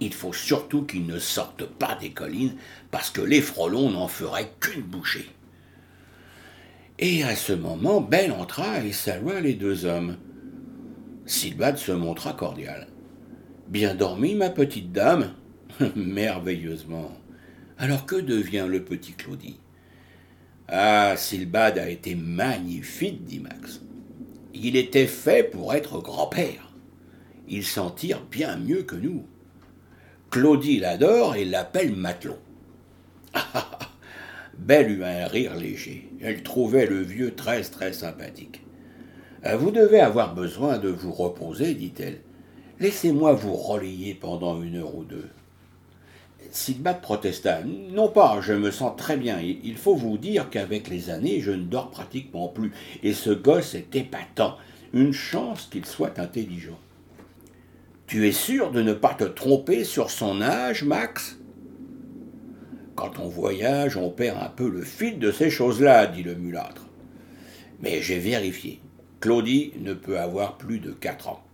Il 0.00 0.12
faut 0.12 0.32
surtout 0.32 0.82
qu'il 0.82 1.06
ne 1.06 1.18
sorte 1.18 1.64
pas 1.64 1.96
des 2.00 2.10
collines, 2.10 2.56
parce 2.90 3.10
que 3.10 3.20
les 3.20 3.40
frelons 3.40 3.90
n'en 3.90 4.08
feraient 4.08 4.50
qu'une 4.60 4.82
bouchée. 4.82 5.28
Et 7.00 7.22
à 7.22 7.36
ce 7.36 7.52
moment, 7.52 8.00
Belle 8.00 8.32
entra 8.32 8.82
et 8.82 8.92
salua 8.92 9.40
les 9.40 9.54
deux 9.54 9.84
hommes. 9.84 10.16
Silbad 11.26 11.76
se 11.76 11.92
montra 11.92 12.32
cordial. 12.32 12.88
Bien 13.68 13.94
dormi, 13.94 14.34
ma 14.34 14.48
petite 14.48 14.92
dame 14.92 15.34
Merveilleusement. 15.94 17.12
Alors 17.76 18.06
que 18.06 18.16
devient 18.16 18.66
le 18.66 18.82
petit 18.82 19.12
Claudie? 19.12 19.60
Ah, 20.68 21.14
Silbad 21.18 21.78
a 21.78 21.90
été 21.90 22.14
magnifique, 22.14 23.24
dit 23.24 23.40
Max. 23.40 23.82
Il 24.54 24.74
était 24.74 25.06
fait 25.06 25.42
pour 25.42 25.74
être 25.74 26.00
grand-père. 26.00 26.72
Il 27.46 27.62
s'en 27.62 27.90
tire 27.90 28.22
bien 28.30 28.56
mieux 28.56 28.84
que 28.84 28.96
nous. 28.96 29.26
Claudie 30.30 30.78
l'adore 30.78 31.36
et 31.36 31.44
l'appelle 31.44 31.94
matelot. 31.94 32.38
Belle 34.58 34.92
eut 34.92 35.04
un 35.04 35.26
rire 35.26 35.54
léger. 35.56 36.10
Elle 36.22 36.42
trouvait 36.42 36.86
le 36.86 37.02
vieux 37.02 37.34
très 37.34 37.60
très 37.60 37.92
sympathique. 37.92 38.64
Euh, 39.44 39.58
vous 39.58 39.70
devez 39.70 40.00
avoir 40.00 40.34
besoin 40.34 40.78
de 40.78 40.88
vous 40.88 41.12
reposer, 41.12 41.74
dit-elle. 41.74 42.20
Laissez-moi 42.80 43.32
vous 43.32 43.54
relayer 43.54 44.14
pendant 44.14 44.62
une 44.62 44.76
heure 44.76 44.94
ou 44.94 45.04
deux. 45.04 45.28
Silbad 46.50 47.00
protesta. 47.00 47.60
Non 47.64 48.08
pas, 48.08 48.40
je 48.40 48.52
me 48.52 48.70
sens 48.70 48.96
très 48.96 49.16
bien. 49.16 49.40
Il 49.40 49.76
faut 49.76 49.96
vous 49.96 50.16
dire 50.16 50.48
qu'avec 50.48 50.88
les 50.88 51.10
années, 51.10 51.40
je 51.40 51.50
ne 51.50 51.64
dors 51.64 51.90
pratiquement 51.90 52.48
plus. 52.48 52.72
Et 53.02 53.14
ce 53.14 53.30
gosse 53.30 53.74
est 53.74 53.94
épatant. 53.96 54.56
Une 54.92 55.12
chance 55.12 55.68
qu'il 55.70 55.84
soit 55.84 56.18
intelligent. 56.18 56.78
Tu 58.06 58.26
es 58.26 58.32
sûr 58.32 58.70
de 58.70 58.80
ne 58.80 58.94
pas 58.94 59.12
te 59.12 59.24
tromper 59.24 59.84
sur 59.84 60.10
son 60.10 60.40
âge, 60.40 60.84
Max? 60.84 61.36
Quand 62.94 63.18
on 63.18 63.28
voyage, 63.28 63.96
on 63.96 64.08
perd 64.08 64.38
un 64.42 64.48
peu 64.48 64.68
le 64.68 64.82
fil 64.82 65.18
de 65.18 65.30
ces 65.30 65.50
choses-là, 65.50 66.06
dit 66.06 66.22
le 66.22 66.34
mulâtre. 66.34 66.86
Mais 67.80 68.00
j'ai 68.00 68.18
vérifié. 68.18 68.80
Claudie 69.20 69.72
ne 69.80 69.92
peut 69.92 70.18
avoir 70.18 70.56
plus 70.56 70.78
de 70.78 70.92
quatre 70.92 71.28
ans. 71.28 71.44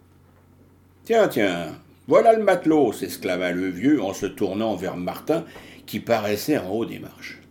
Tiens, 1.05 1.29
tiens, 1.29 1.67
voilà 2.09 2.33
le 2.33 2.43
matelot, 2.43 2.95
s'exclama 2.95 3.53
le 3.53 3.69
vieux 3.69 4.03
en 4.03 4.15
se 4.15 4.25
tournant 4.25 4.75
vers 4.75 4.97
Martin, 4.97 5.45
qui 5.85 6.01
paraissait 6.01 6.57
en 6.57 6.71
haut 6.71 6.87
des 6.87 6.99
marches. 6.99 7.43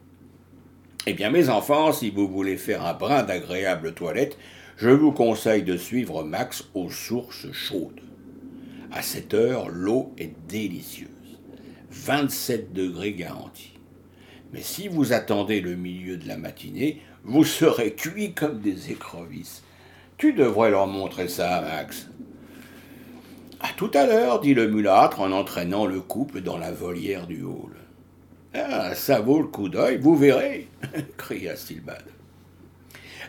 Eh 1.05 1.13
bien, 1.13 1.29
mes 1.29 1.49
enfants, 1.49 1.93
si 1.93 2.09
vous 2.09 2.27
voulez 2.27 2.57
faire 2.57 2.83
un 2.83 2.95
brin 2.95 3.21
d'agréable 3.21 3.93
toilette, 3.93 4.39
je 4.75 4.89
vous 4.89 5.11
conseille 5.11 5.61
de 5.61 5.77
suivre 5.77 6.23
Max 6.23 6.63
aux 6.73 6.89
sources 6.89 7.51
chaudes. 7.51 8.01
À 8.91 9.03
cette 9.03 9.35
heure, 9.35 9.69
l'eau 9.69 10.13
est 10.17 10.33
délicieuse. 10.47 11.09
27 11.91 12.73
degrés 12.73 13.13
garantis. 13.13 13.73
Mais 14.51 14.63
si 14.63 14.87
vous 14.87 15.13
attendez 15.13 15.61
le 15.61 15.75
milieu 15.75 16.17
de 16.17 16.27
la 16.27 16.37
matinée, 16.37 17.01
vous 17.23 17.43
serez 17.43 17.93
cuits 17.93 18.33
comme 18.33 18.61
des 18.61 18.89
écrevisses. 18.89 19.61
Tu 20.17 20.33
devrais 20.33 20.71
leur 20.71 20.87
montrer 20.87 21.27
ça, 21.27 21.61
Max. 21.61 22.07
À 23.63 23.69
tout 23.77 23.91
à 23.93 24.05
l'heure, 24.05 24.41
dit 24.41 24.53
le 24.53 24.67
mulâtre 24.67 25.21
en 25.21 25.31
entraînant 25.31 25.85
le 25.85 26.01
couple 26.01 26.41
dans 26.41 26.57
la 26.57 26.73
volière 26.73 27.27
du 27.27 27.43
hall. 27.43 27.77
Ah, 28.53 28.93
ça 28.93 29.21
vaut 29.21 29.39
le 29.39 29.47
coup 29.47 29.69
d'œil, 29.69 29.97
vous 29.97 30.17
verrez, 30.17 30.67
cria 31.17 31.55
Silbad. 31.55 32.03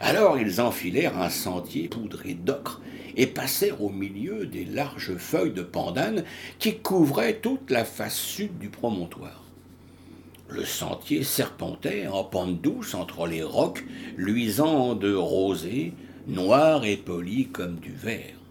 Alors 0.01 0.37
ils 0.37 0.61
enfilèrent 0.61 1.17
un 1.19 1.31
sentier 1.31 1.87
poudré 1.87 2.35
d'ocre 2.35 2.83
et 3.17 3.29
passèrent 3.29 3.81
au 3.81 3.91
milieu 3.91 4.45
des 4.45 4.65
larges 4.65 5.17
feuilles 5.19 5.53
de 5.53 5.63
pandane 5.63 6.25
qui 6.59 6.79
couvraient 6.79 7.39
toute 7.41 7.71
la 7.71 7.85
face 7.85 8.17
sud 8.17 8.59
du 8.59 8.71
promontoire. 8.71 9.45
Le 10.49 10.65
sentier 10.65 11.23
serpentait 11.23 12.09
en 12.09 12.25
pente 12.25 12.61
douce 12.61 12.95
entre 12.95 13.29
les 13.29 13.45
rocs 13.45 13.85
luisants 14.17 14.97
de 14.97 15.15
rosée, 15.15 15.93
noirs 16.27 16.85
et 16.85 16.97
polis 16.97 17.47
comme 17.53 17.77
du 17.77 17.93
verre 17.93 18.44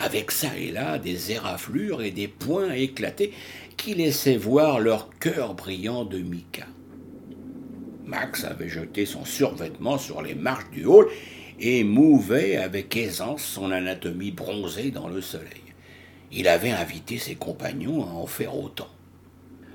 avec 0.00 0.30
ça 0.30 0.56
et 0.56 0.72
là 0.72 0.98
des 0.98 1.32
éraflures 1.32 2.02
et 2.02 2.10
des 2.10 2.26
points 2.26 2.72
éclatés 2.72 3.32
qui 3.76 3.94
laissaient 3.94 4.36
voir 4.36 4.80
leur 4.80 5.10
cœur 5.18 5.54
brillant 5.54 6.04
de 6.04 6.18
mica. 6.18 6.66
Max 8.06 8.44
avait 8.44 8.68
jeté 8.68 9.06
son 9.06 9.24
survêtement 9.24 9.98
sur 9.98 10.22
les 10.22 10.34
marches 10.34 10.70
du 10.72 10.84
hall 10.84 11.06
et 11.60 11.84
mouvait 11.84 12.56
avec 12.56 12.96
aisance 12.96 13.44
son 13.44 13.70
anatomie 13.70 14.32
bronzée 14.32 14.90
dans 14.90 15.08
le 15.08 15.20
soleil. 15.20 15.46
Il 16.32 16.48
avait 16.48 16.70
invité 16.70 17.18
ses 17.18 17.34
compagnons 17.34 18.04
à 18.04 18.10
en 18.10 18.26
faire 18.26 18.56
autant. 18.56 18.88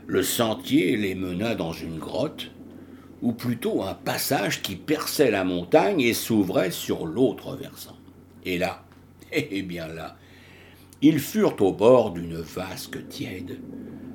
Le 0.08 0.24
sentier 0.24 0.98
les 0.98 1.16
mena 1.16 1.56
dans 1.56 1.74
une 1.74 1.98
grotte, 1.98 2.52
ou 3.22 3.32
plutôt 3.34 3.84
un 3.84 3.94
passage 3.94 4.62
qui 4.62 4.76
perçait 4.76 5.32
la 5.32 5.44
montagne 5.44 6.02
et 6.02 6.14
s'ouvrait 6.14 6.72
sur 6.72 7.06
l'autre 7.06 7.56
versant. 7.56 7.98
Et 8.46 8.58
là, 8.58 8.85
Eh 9.32 9.62
bien 9.64 9.88
là, 9.88 10.18
ils 11.02 11.20
furent 11.20 11.62
au 11.62 11.74
bord 11.74 12.12
d'une 12.12 12.38
vasque 12.38 13.08
tiède, 13.10 13.60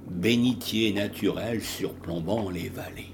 bénitier 0.09 0.93
naturel 0.93 1.63
surplombant 1.63 2.51
les 2.51 2.69
vallées. 2.69 3.13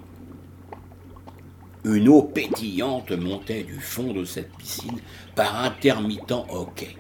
Une 1.85 2.09
eau 2.09 2.23
pétillante 2.23 3.13
montait 3.13 3.63
du 3.63 3.79
fond 3.79 4.13
de 4.13 4.25
cette 4.25 4.57
piscine 4.57 4.99
par 5.35 5.63
intermittent 5.63 6.33
hoquets. 6.49 6.97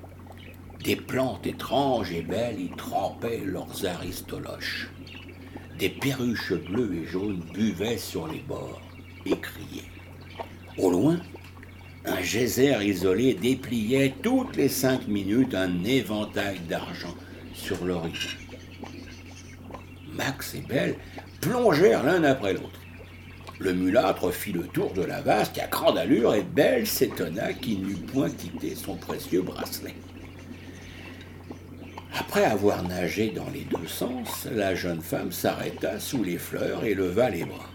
Des 0.84 0.96
plantes 0.96 1.46
étranges 1.46 2.12
et 2.12 2.22
belles 2.22 2.60
y 2.60 2.70
trempaient 2.76 3.42
leurs 3.44 3.84
aristoloches. 3.84 4.88
Des 5.78 5.88
perruches 5.88 6.54
bleues 6.54 7.02
et 7.02 7.06
jaunes 7.06 7.42
buvaient 7.52 7.98
sur 7.98 8.28
les 8.28 8.38
bords 8.38 8.80
et 9.24 9.36
criaient. 9.38 9.90
Au 10.78 10.90
loin, 10.90 11.18
un 12.06 12.22
geyser 12.22 12.76
isolé 12.82 13.34
dépliait 13.34 14.14
toutes 14.22 14.56
les 14.56 14.68
cinq 14.68 15.08
minutes 15.08 15.54
un 15.54 15.84
éventail 15.84 16.60
d'argent 16.68 17.14
sur 17.52 17.84
l'horizon. 17.84 18.28
Max 20.12 20.54
et 20.54 20.60
Belle 20.60 20.96
plongèrent 21.40 22.04
l'un 22.04 22.24
après 22.24 22.54
l'autre. 22.54 22.80
Le 23.58 23.72
mulâtre 23.72 24.30
fit 24.30 24.52
le 24.52 24.64
tour 24.64 24.92
de 24.92 25.02
la 25.02 25.20
vasque 25.20 25.58
à 25.58 25.66
grande 25.66 25.98
allure 25.98 26.34
et 26.34 26.42
Belle 26.42 26.86
s'étonna 26.86 27.52
qu'il 27.52 27.82
n'eût 27.82 27.94
point 27.94 28.30
quitté 28.30 28.74
son 28.74 28.96
précieux 28.96 29.42
bracelet. 29.42 29.94
Après 32.18 32.44
avoir 32.44 32.82
nagé 32.82 33.30
dans 33.30 33.48
les 33.52 33.64
deux 33.64 33.86
sens, 33.86 34.46
la 34.50 34.74
jeune 34.74 35.02
femme 35.02 35.32
s'arrêta 35.32 35.98
sous 36.00 36.22
les 36.22 36.38
fleurs 36.38 36.84
et 36.84 36.94
leva 36.94 37.30
les 37.30 37.44
bras. 37.44 37.70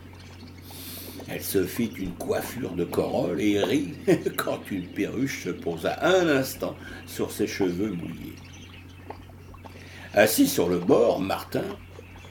Elle 1.33 1.43
se 1.43 1.63
fit 1.63 1.91
une 1.97 2.11
coiffure 2.11 2.71
de 2.71 2.83
corolle 2.83 3.39
et 3.39 3.63
rit 3.63 3.93
quand 4.37 4.69
une 4.69 4.87
perruche 4.87 5.45
se 5.45 5.49
posa 5.49 5.97
un 6.05 6.27
instant 6.27 6.75
sur 7.05 7.31
ses 7.31 7.47
cheveux 7.47 7.91
mouillés. 7.91 8.35
Assis 10.13 10.47
sur 10.47 10.67
le 10.67 10.77
bord, 10.77 11.21
Martin, 11.21 11.63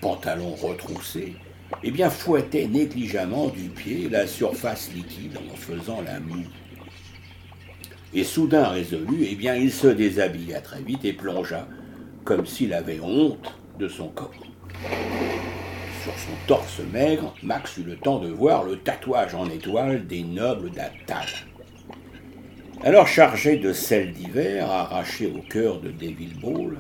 pantalon 0.03 0.55
retroussé, 0.55 1.35
eh 1.83 1.91
bien, 1.91 2.11
fouettait 2.11 2.67
négligemment 2.67 3.49
du 3.49 3.71
pied 3.71 4.11
la 4.11 4.27
surface 4.27 4.91
liquide 4.95 5.39
en 5.51 5.57
faisant 5.57 6.03
la 6.03 6.21
moue. 6.21 6.45
Et 8.13 8.25
soudain 8.25 8.69
résolu, 8.69 9.27
eh 9.31 9.35
bien, 9.35 9.55
il 9.55 9.73
se 9.73 9.87
déshabilla 9.87 10.61
très 10.61 10.83
vite 10.83 11.07
et 11.07 11.15
plongea, 11.15 11.67
comme 12.25 12.45
s'il 12.45 12.75
avait 12.75 13.01
honte 13.01 13.55
de 13.79 13.89
son 13.89 14.09
corps. 14.09 14.35
Sur 16.03 16.13
son 16.19 16.33
torse 16.47 16.81
maigre, 16.93 17.35
Max 17.43 17.77
eut 17.77 17.83
le 17.83 17.97
temps 17.97 18.21
de 18.21 18.29
voir 18.29 18.65
le 18.65 18.79
tatouage 18.79 19.35
en 19.35 19.51
étoile 19.51 20.07
des 20.07 20.23
nobles 20.23 20.71
d'Atal. 20.71 21.27
Alors 22.83 23.07
chargé 23.07 23.59
de 23.59 23.75
sel 23.75 24.13
d'hiver 24.15 24.71
arraché 24.71 25.27
au 25.27 25.43
cœur 25.43 25.79
de 25.79 25.91
Devil 25.91 26.33
Ball 26.41 26.79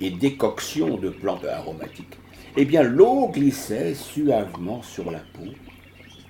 et 0.00 0.10
décoction 0.10 0.96
de 0.98 1.08
plantes 1.08 1.46
aromatiques, 1.46 2.16
eh 2.56 2.64
bien 2.64 2.84
l'eau 2.84 3.28
glissait 3.28 3.94
suavement 3.94 4.82
sur 4.82 5.10
la 5.10 5.18
peau, 5.18 5.50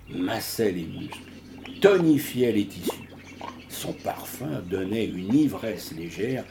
massait 0.08 0.72
les 0.72 0.86
muscles, 0.86 1.20
tonifiait 1.82 2.52
les 2.52 2.66
tissus. 2.66 3.10
Son 3.68 3.92
parfum 3.92 4.62
donnait 4.70 5.04
une 5.04 5.34
ivresse 5.34 5.92
légère 5.92 6.44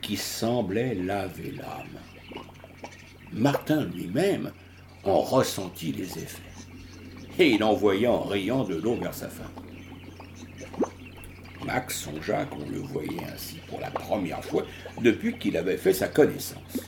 qui 0.00 0.16
semblait 0.16 0.94
laver 0.94 1.52
l'âme. 1.56 2.44
Martin 3.32 3.86
lui-même 3.86 4.52
en 5.04 5.20
ressentit 5.20 5.92
les 5.92 6.18
effets, 6.18 6.42
et 7.38 7.50
il 7.50 7.64
envoya 7.64 8.10
en 8.10 8.22
riant 8.22 8.64
de 8.64 8.76
l'eau 8.76 8.96
vers 8.96 9.14
sa 9.14 9.28
femme. 9.28 9.46
Max 11.64 12.00
songea 12.00 12.46
qu'on 12.46 12.68
le 12.70 12.78
voyait 12.78 13.24
ainsi 13.32 13.58
pour 13.68 13.80
la 13.80 13.90
première 13.90 14.44
fois 14.44 14.64
depuis 15.02 15.38
qu'il 15.38 15.56
avait 15.56 15.76
fait 15.76 15.92
sa 15.92 16.08
connaissance. 16.08 16.80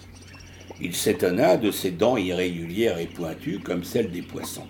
Il 0.81 0.95
s'étonna 0.95 1.57
de 1.57 1.71
ses 1.71 1.91
dents 1.91 2.17
irrégulières 2.17 2.99
et 2.99 3.07
pointues 3.07 3.61
comme 3.61 3.85
celles 3.85 4.11
des 4.11 4.23
poissons. 4.23 4.67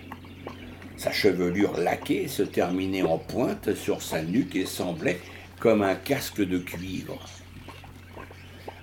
Sa 0.97 1.11
chevelure 1.11 1.77
laquée 1.77 2.27
se 2.27 2.43
terminait 2.43 3.01
en 3.01 3.17
pointe 3.17 3.73
sur 3.73 4.01
sa 4.01 4.21
nuque 4.21 4.55
et 4.55 4.65
semblait 4.65 5.19
comme 5.59 5.81
un 5.81 5.95
casque 5.95 6.41
de 6.41 6.59
cuivre. 6.59 7.19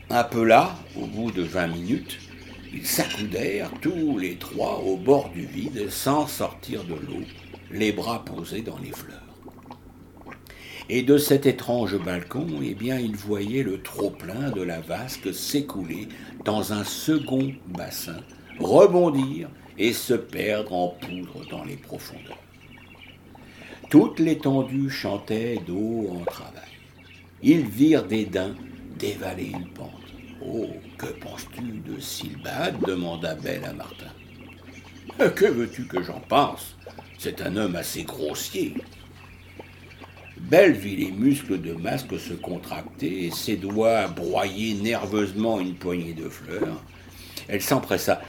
Un 0.08 0.24
peu 0.24 0.42
là, 0.42 0.74
au 0.96 1.06
bout 1.06 1.30
de 1.30 1.42
vingt 1.42 1.68
minutes, 1.68 2.18
ils 2.72 2.86
s'accoudèrent 2.86 3.72
tous 3.80 4.18
les 4.18 4.36
trois 4.36 4.80
au 4.80 4.96
bord 4.96 5.30
du 5.30 5.46
vide 5.46 5.90
sans 5.90 6.26
sortir 6.26 6.84
de 6.84 6.94
l'eau, 6.94 7.24
les 7.70 7.92
bras 7.92 8.24
posés 8.24 8.62
dans 8.62 8.78
les 8.78 8.92
fleurs. 8.92 9.20
Et 10.88 11.02
de 11.02 11.18
cet 11.18 11.46
étrange 11.46 11.96
balcon, 12.02 12.48
eh 12.62 12.74
bien, 12.74 12.98
il 12.98 13.14
voyait 13.14 13.62
le 13.62 13.80
trop-plein 13.80 14.50
de 14.50 14.62
la 14.62 14.80
vasque 14.80 15.32
s'écouler 15.32 16.08
dans 16.44 16.72
un 16.72 16.82
second 16.82 17.52
bassin, 17.68 18.18
rebondir 18.58 19.48
et 19.78 19.92
se 19.92 20.14
perdre 20.14 20.74
en 20.74 20.88
poudre 20.88 21.48
dans 21.48 21.64
les 21.64 21.76
profondeurs. 21.76 22.38
Toute 23.88 24.18
l'étendue 24.20 24.90
chantait 24.90 25.60
d'eau 25.66 26.08
en 26.10 26.24
travail. 26.24 26.62
Ils 27.42 27.66
virent 27.66 28.06
des 28.06 28.24
daims 28.24 28.56
dévaler 28.98 29.46
une 29.46 29.68
pente. 29.68 29.99
Oh, 30.42 30.66
que 30.96 31.06
penses-tu 31.06 31.82
de 31.86 32.00
Silbad 32.00 32.80
demanda 32.86 33.34
Belle 33.34 33.64
à 33.64 33.72
Martin. 33.72 34.06
Que 35.34 35.44
veux-tu 35.44 35.86
que 35.86 36.02
j'en 36.02 36.20
pense? 36.20 36.76
C'est 37.18 37.42
un 37.42 37.56
homme 37.56 37.76
assez 37.76 38.04
grossier. 38.04 38.74
Belle 40.38 40.72
vit 40.72 40.96
les 40.96 41.10
muscles 41.10 41.60
de 41.60 41.74
masque 41.74 42.18
se 42.18 42.32
contracter 42.32 43.30
ses 43.30 43.56
doigts 43.56 44.08
broyer 44.08 44.74
nerveusement 44.74 45.60
une 45.60 45.74
poignée 45.74 46.14
de 46.14 46.28
fleurs. 46.28 46.82
Elle 47.46 47.60
s'empressa. 47.60 48.22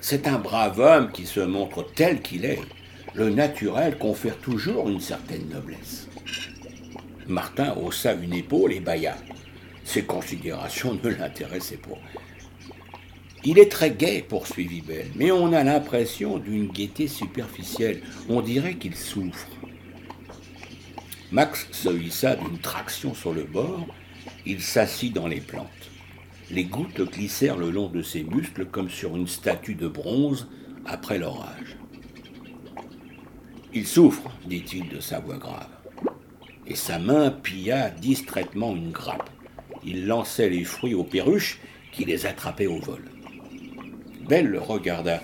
C'est 0.00 0.26
un 0.26 0.38
brave 0.38 0.80
homme 0.80 1.12
qui 1.12 1.26
se 1.26 1.40
montre 1.40 1.86
tel 1.94 2.20
qu'il 2.20 2.44
est. 2.44 2.62
Le 3.14 3.30
naturel 3.30 3.96
confère 3.96 4.38
toujours 4.38 4.88
une 4.88 5.00
certaine 5.00 5.48
noblesse. 5.48 6.08
Martin 7.28 7.74
haussa 7.76 8.14
une 8.14 8.34
épaule 8.34 8.72
et 8.72 8.80
bâilla. 8.80 9.16
Ces 9.92 10.04
considérations 10.04 10.98
ne 11.04 11.10
l'intéressaient 11.10 11.76
pas. 11.76 11.98
Il 13.44 13.58
est 13.58 13.70
très 13.70 13.90
gai, 13.90 14.24
poursuivit 14.26 14.80
Belle, 14.80 15.10
mais 15.16 15.30
on 15.30 15.52
a 15.52 15.62
l'impression 15.62 16.38
d'une 16.38 16.68
gaieté 16.68 17.06
superficielle. 17.08 18.00
On 18.30 18.40
dirait 18.40 18.76
qu'il 18.76 18.96
souffre. 18.96 19.48
Max 21.30 21.68
se 21.72 21.90
hissa 21.90 22.36
d'une 22.36 22.56
traction 22.56 23.12
sur 23.12 23.34
le 23.34 23.44
bord. 23.44 23.86
Il 24.46 24.62
s'assit 24.62 25.12
dans 25.12 25.26
les 25.26 25.42
plantes. 25.42 25.68
Les 26.50 26.64
gouttes 26.64 27.02
glissèrent 27.12 27.58
le 27.58 27.70
long 27.70 27.90
de 27.90 28.00
ses 28.00 28.22
muscles 28.22 28.64
comme 28.64 28.88
sur 28.88 29.14
une 29.14 29.28
statue 29.28 29.74
de 29.74 29.88
bronze 29.88 30.48
après 30.86 31.18
l'orage. 31.18 31.76
Il 33.74 33.86
souffre, 33.86 34.30
dit-il 34.46 34.88
de 34.88 35.00
sa 35.00 35.20
voix 35.20 35.36
grave. 35.36 35.68
Et 36.66 36.76
sa 36.76 36.98
main 36.98 37.30
pilla 37.30 37.90
distraitement 37.90 38.74
une 38.74 38.90
grappe. 38.90 39.28
Il 39.84 40.06
lançait 40.06 40.48
les 40.48 40.64
fruits 40.64 40.94
aux 40.94 41.04
perruches 41.04 41.58
qui 41.92 42.04
les 42.04 42.26
attrapaient 42.26 42.66
au 42.66 42.78
vol. 42.78 43.02
Belle 44.28 44.46
le 44.46 44.60
regarda. 44.60 45.20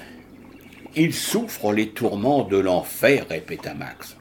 Il 0.97 1.15
souffre 1.15 1.73
les 1.73 1.91
tourments 1.91 2.45
de 2.45 2.57
l'enfer, 2.57 3.27
répéta 3.29 3.75
Max. 3.75 4.17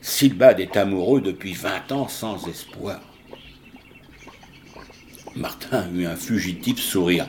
Silbad 0.00 0.60
est 0.60 0.76
amoureux 0.76 1.20
depuis 1.20 1.52
vingt 1.52 1.92
ans 1.92 2.08
sans 2.08 2.48
espoir. 2.48 3.00
Martin 5.36 5.86
eut 5.94 6.06
un 6.06 6.16
fugitif 6.16 6.78
sourire. 6.78 7.28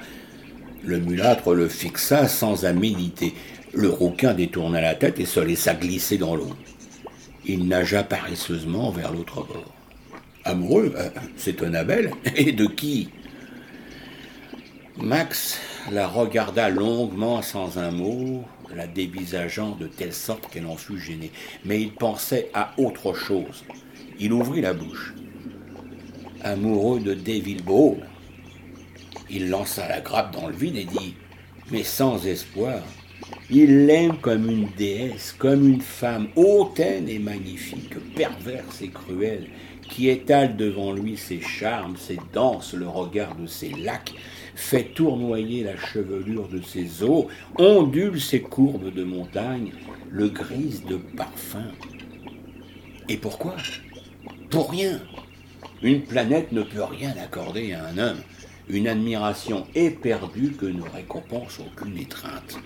Le 0.83 0.99
mulâtre 0.99 1.53
le 1.53 1.67
fixa 1.67 2.27
sans 2.27 2.65
aménité. 2.65 3.33
Le 3.73 3.89
rouquin 3.89 4.33
détourna 4.33 4.81
la 4.81 4.95
tête 4.95 5.19
et 5.19 5.25
se 5.25 5.39
laissa 5.39 5.73
glisser 5.73 6.17
dans 6.17 6.35
l'eau. 6.35 6.55
Il 7.45 7.67
nagea 7.67 8.03
paresseusement 8.03 8.91
vers 8.91 9.11
l'autre 9.11 9.43
bord. 9.45 9.80
Amoureux 10.43 10.93
euh, 10.97 11.09
C'est 11.35 11.61
un 11.63 11.73
Abel 11.73 12.11
Et 12.35 12.51
de 12.51 12.65
qui 12.65 13.09
Max 14.97 15.59
la 15.91 16.07
regarda 16.07 16.69
longuement 16.69 17.41
sans 17.41 17.79
un 17.79 17.91
mot, 17.91 18.43
la 18.75 18.87
dévisageant 18.87 19.75
de 19.75 19.87
telle 19.87 20.13
sorte 20.13 20.51
qu'elle 20.51 20.65
en 20.65 20.75
fut 20.75 20.99
gênée. 20.99 21.31
Mais 21.65 21.81
il 21.81 21.91
pensait 21.91 22.49
à 22.53 22.73
autre 22.77 23.13
chose. 23.13 23.63
Il 24.19 24.33
ouvrit 24.33 24.61
la 24.61 24.73
bouche. 24.73 25.13
Amoureux 26.43 26.99
de 26.99 27.13
Devil 27.13 27.63
Il 29.29 29.49
lança 29.49 29.87
la 29.87 30.01
grappe 30.01 30.33
dans 30.33 30.47
le 30.47 30.55
vide 30.55 30.75
et 30.75 30.85
dit 30.85 31.15
Mais 31.71 31.83
sans 31.83 32.25
espoir. 32.27 32.81
Il 33.49 33.85
l'aime 33.85 34.17
comme 34.17 34.49
une 34.49 34.67
déesse, 34.77 35.35
comme 35.37 35.67
une 35.67 35.81
femme 35.81 36.27
hautaine 36.35 37.09
et 37.09 37.19
magnifique, 37.19 37.95
perverse 38.15 38.81
et 38.81 38.89
cruelle, 38.89 39.47
qui 39.91 40.07
étale 40.07 40.55
devant 40.55 40.93
lui 40.93 41.17
ses 41.17 41.41
charmes, 41.41 41.97
ses 41.97 42.17
danses, 42.33 42.73
le 42.73 42.87
regard 42.87 43.35
de 43.35 43.45
ses 43.45 43.69
lacs, 43.69 44.13
fait 44.55 44.85
tournoyer 44.85 45.63
la 45.63 45.77
chevelure 45.77 46.47
de 46.47 46.61
ses 46.61 47.03
os, 47.03 47.25
ondule 47.59 48.19
ses 48.19 48.41
courbes 48.41 48.91
de 48.93 49.03
montagne, 49.03 49.73
le 50.09 50.29
grise 50.29 50.83
de 50.85 50.95
parfum. 50.95 51.71
Et 53.09 53.17
pourquoi? 53.17 53.57
Pour 54.49 54.71
rien. 54.71 54.99
Une 55.83 56.01
planète 56.03 56.51
ne 56.53 56.63
peut 56.63 56.83
rien 56.83 57.13
accorder 57.21 57.73
à 57.73 57.85
un 57.87 57.97
homme. 57.97 58.21
Une 58.69 58.87
admiration 58.87 59.67
éperdue 59.75 60.51
que 60.51 60.67
ne 60.67 60.83
récompense 60.83 61.59
aucune 61.59 61.97
étreinte. 61.97 62.57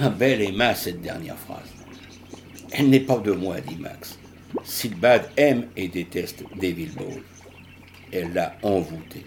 Ah, 0.00 0.08
belle 0.08 0.42
aima 0.42 0.74
cette 0.74 1.00
dernière 1.00 1.38
phrase. 1.38 1.70
Elle 2.72 2.90
n'est 2.90 3.00
pas 3.00 3.18
de 3.18 3.32
moi, 3.32 3.60
dit 3.60 3.76
Max. 3.76 4.19
Silbad 4.64 5.30
aime 5.36 5.66
et 5.76 5.88
déteste 5.88 6.44
Devil 6.60 6.90
Ball. 6.96 7.22
Elle 8.12 8.32
l'a 8.32 8.56
envoûté. 8.62 9.24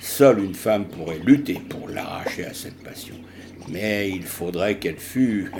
Seule 0.00 0.44
une 0.44 0.54
femme 0.54 0.86
pourrait 0.86 1.18
lutter 1.18 1.54
pour 1.54 1.88
l'arracher 1.88 2.46
à 2.46 2.54
cette 2.54 2.82
passion. 2.82 3.14
Mais 3.68 4.10
il 4.10 4.22
faudrait 4.22 4.78
qu'elle 4.78 4.98
fût. 4.98 5.50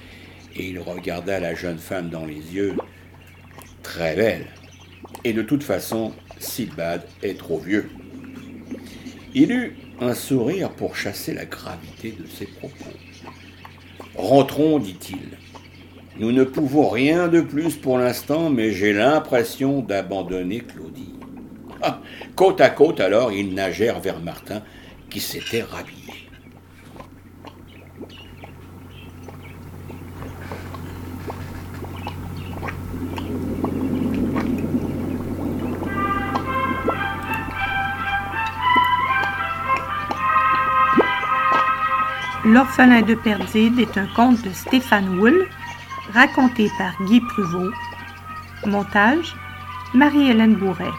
et 0.56 0.68
il 0.68 0.78
regarda 0.78 1.40
la 1.40 1.54
jeune 1.54 1.78
femme 1.78 2.10
dans 2.10 2.26
les 2.26 2.54
yeux. 2.54 2.76
Très 3.82 4.16
belle. 4.16 4.46
Et 5.24 5.32
de 5.32 5.42
toute 5.42 5.62
façon, 5.62 6.12
Silbad 6.38 7.06
est 7.22 7.38
trop 7.38 7.58
vieux. 7.58 7.88
Il 9.34 9.52
eut 9.52 9.76
un 10.00 10.14
sourire 10.14 10.70
pour 10.70 10.96
chasser 10.96 11.32
la 11.32 11.46
gravité 11.46 12.12
de 12.12 12.26
ses 12.26 12.46
propos. 12.46 12.92
Rentrons, 14.14 14.78
dit-il. 14.78 15.38
Nous 16.18 16.30
ne 16.30 16.44
pouvons 16.44 16.88
rien 16.88 17.28
de 17.28 17.40
plus 17.40 17.76
pour 17.76 17.98
l'instant, 17.98 18.50
mais 18.50 18.72
j'ai 18.72 18.92
l'impression 18.92 19.80
d'abandonner 19.80 20.60
Claudie. 20.60 21.14
Ah, 21.82 22.00
côte 22.36 22.60
à 22.60 22.70
côte, 22.70 23.00
alors, 23.00 23.32
ils 23.32 23.54
nagèrent 23.54 24.00
vers 24.00 24.20
Martin, 24.20 24.62
qui 25.08 25.20
s'était 25.20 25.62
rhabillé. 25.62 26.02
L'orphelin 42.44 43.02
de 43.02 43.14
Perdide 43.14 43.78
est 43.78 43.96
un 43.96 44.06
conte 44.14 44.42
de 44.42 44.50
Stéphane 44.50 45.18
Wool, 45.18 45.48
raconté 46.12 46.70
par 46.78 46.92
Guy 47.02 47.20
Pruvot. 47.20 47.70
Montage 48.66 49.34
Marie-Hélène 49.94 50.54
Bourret. 50.54 50.92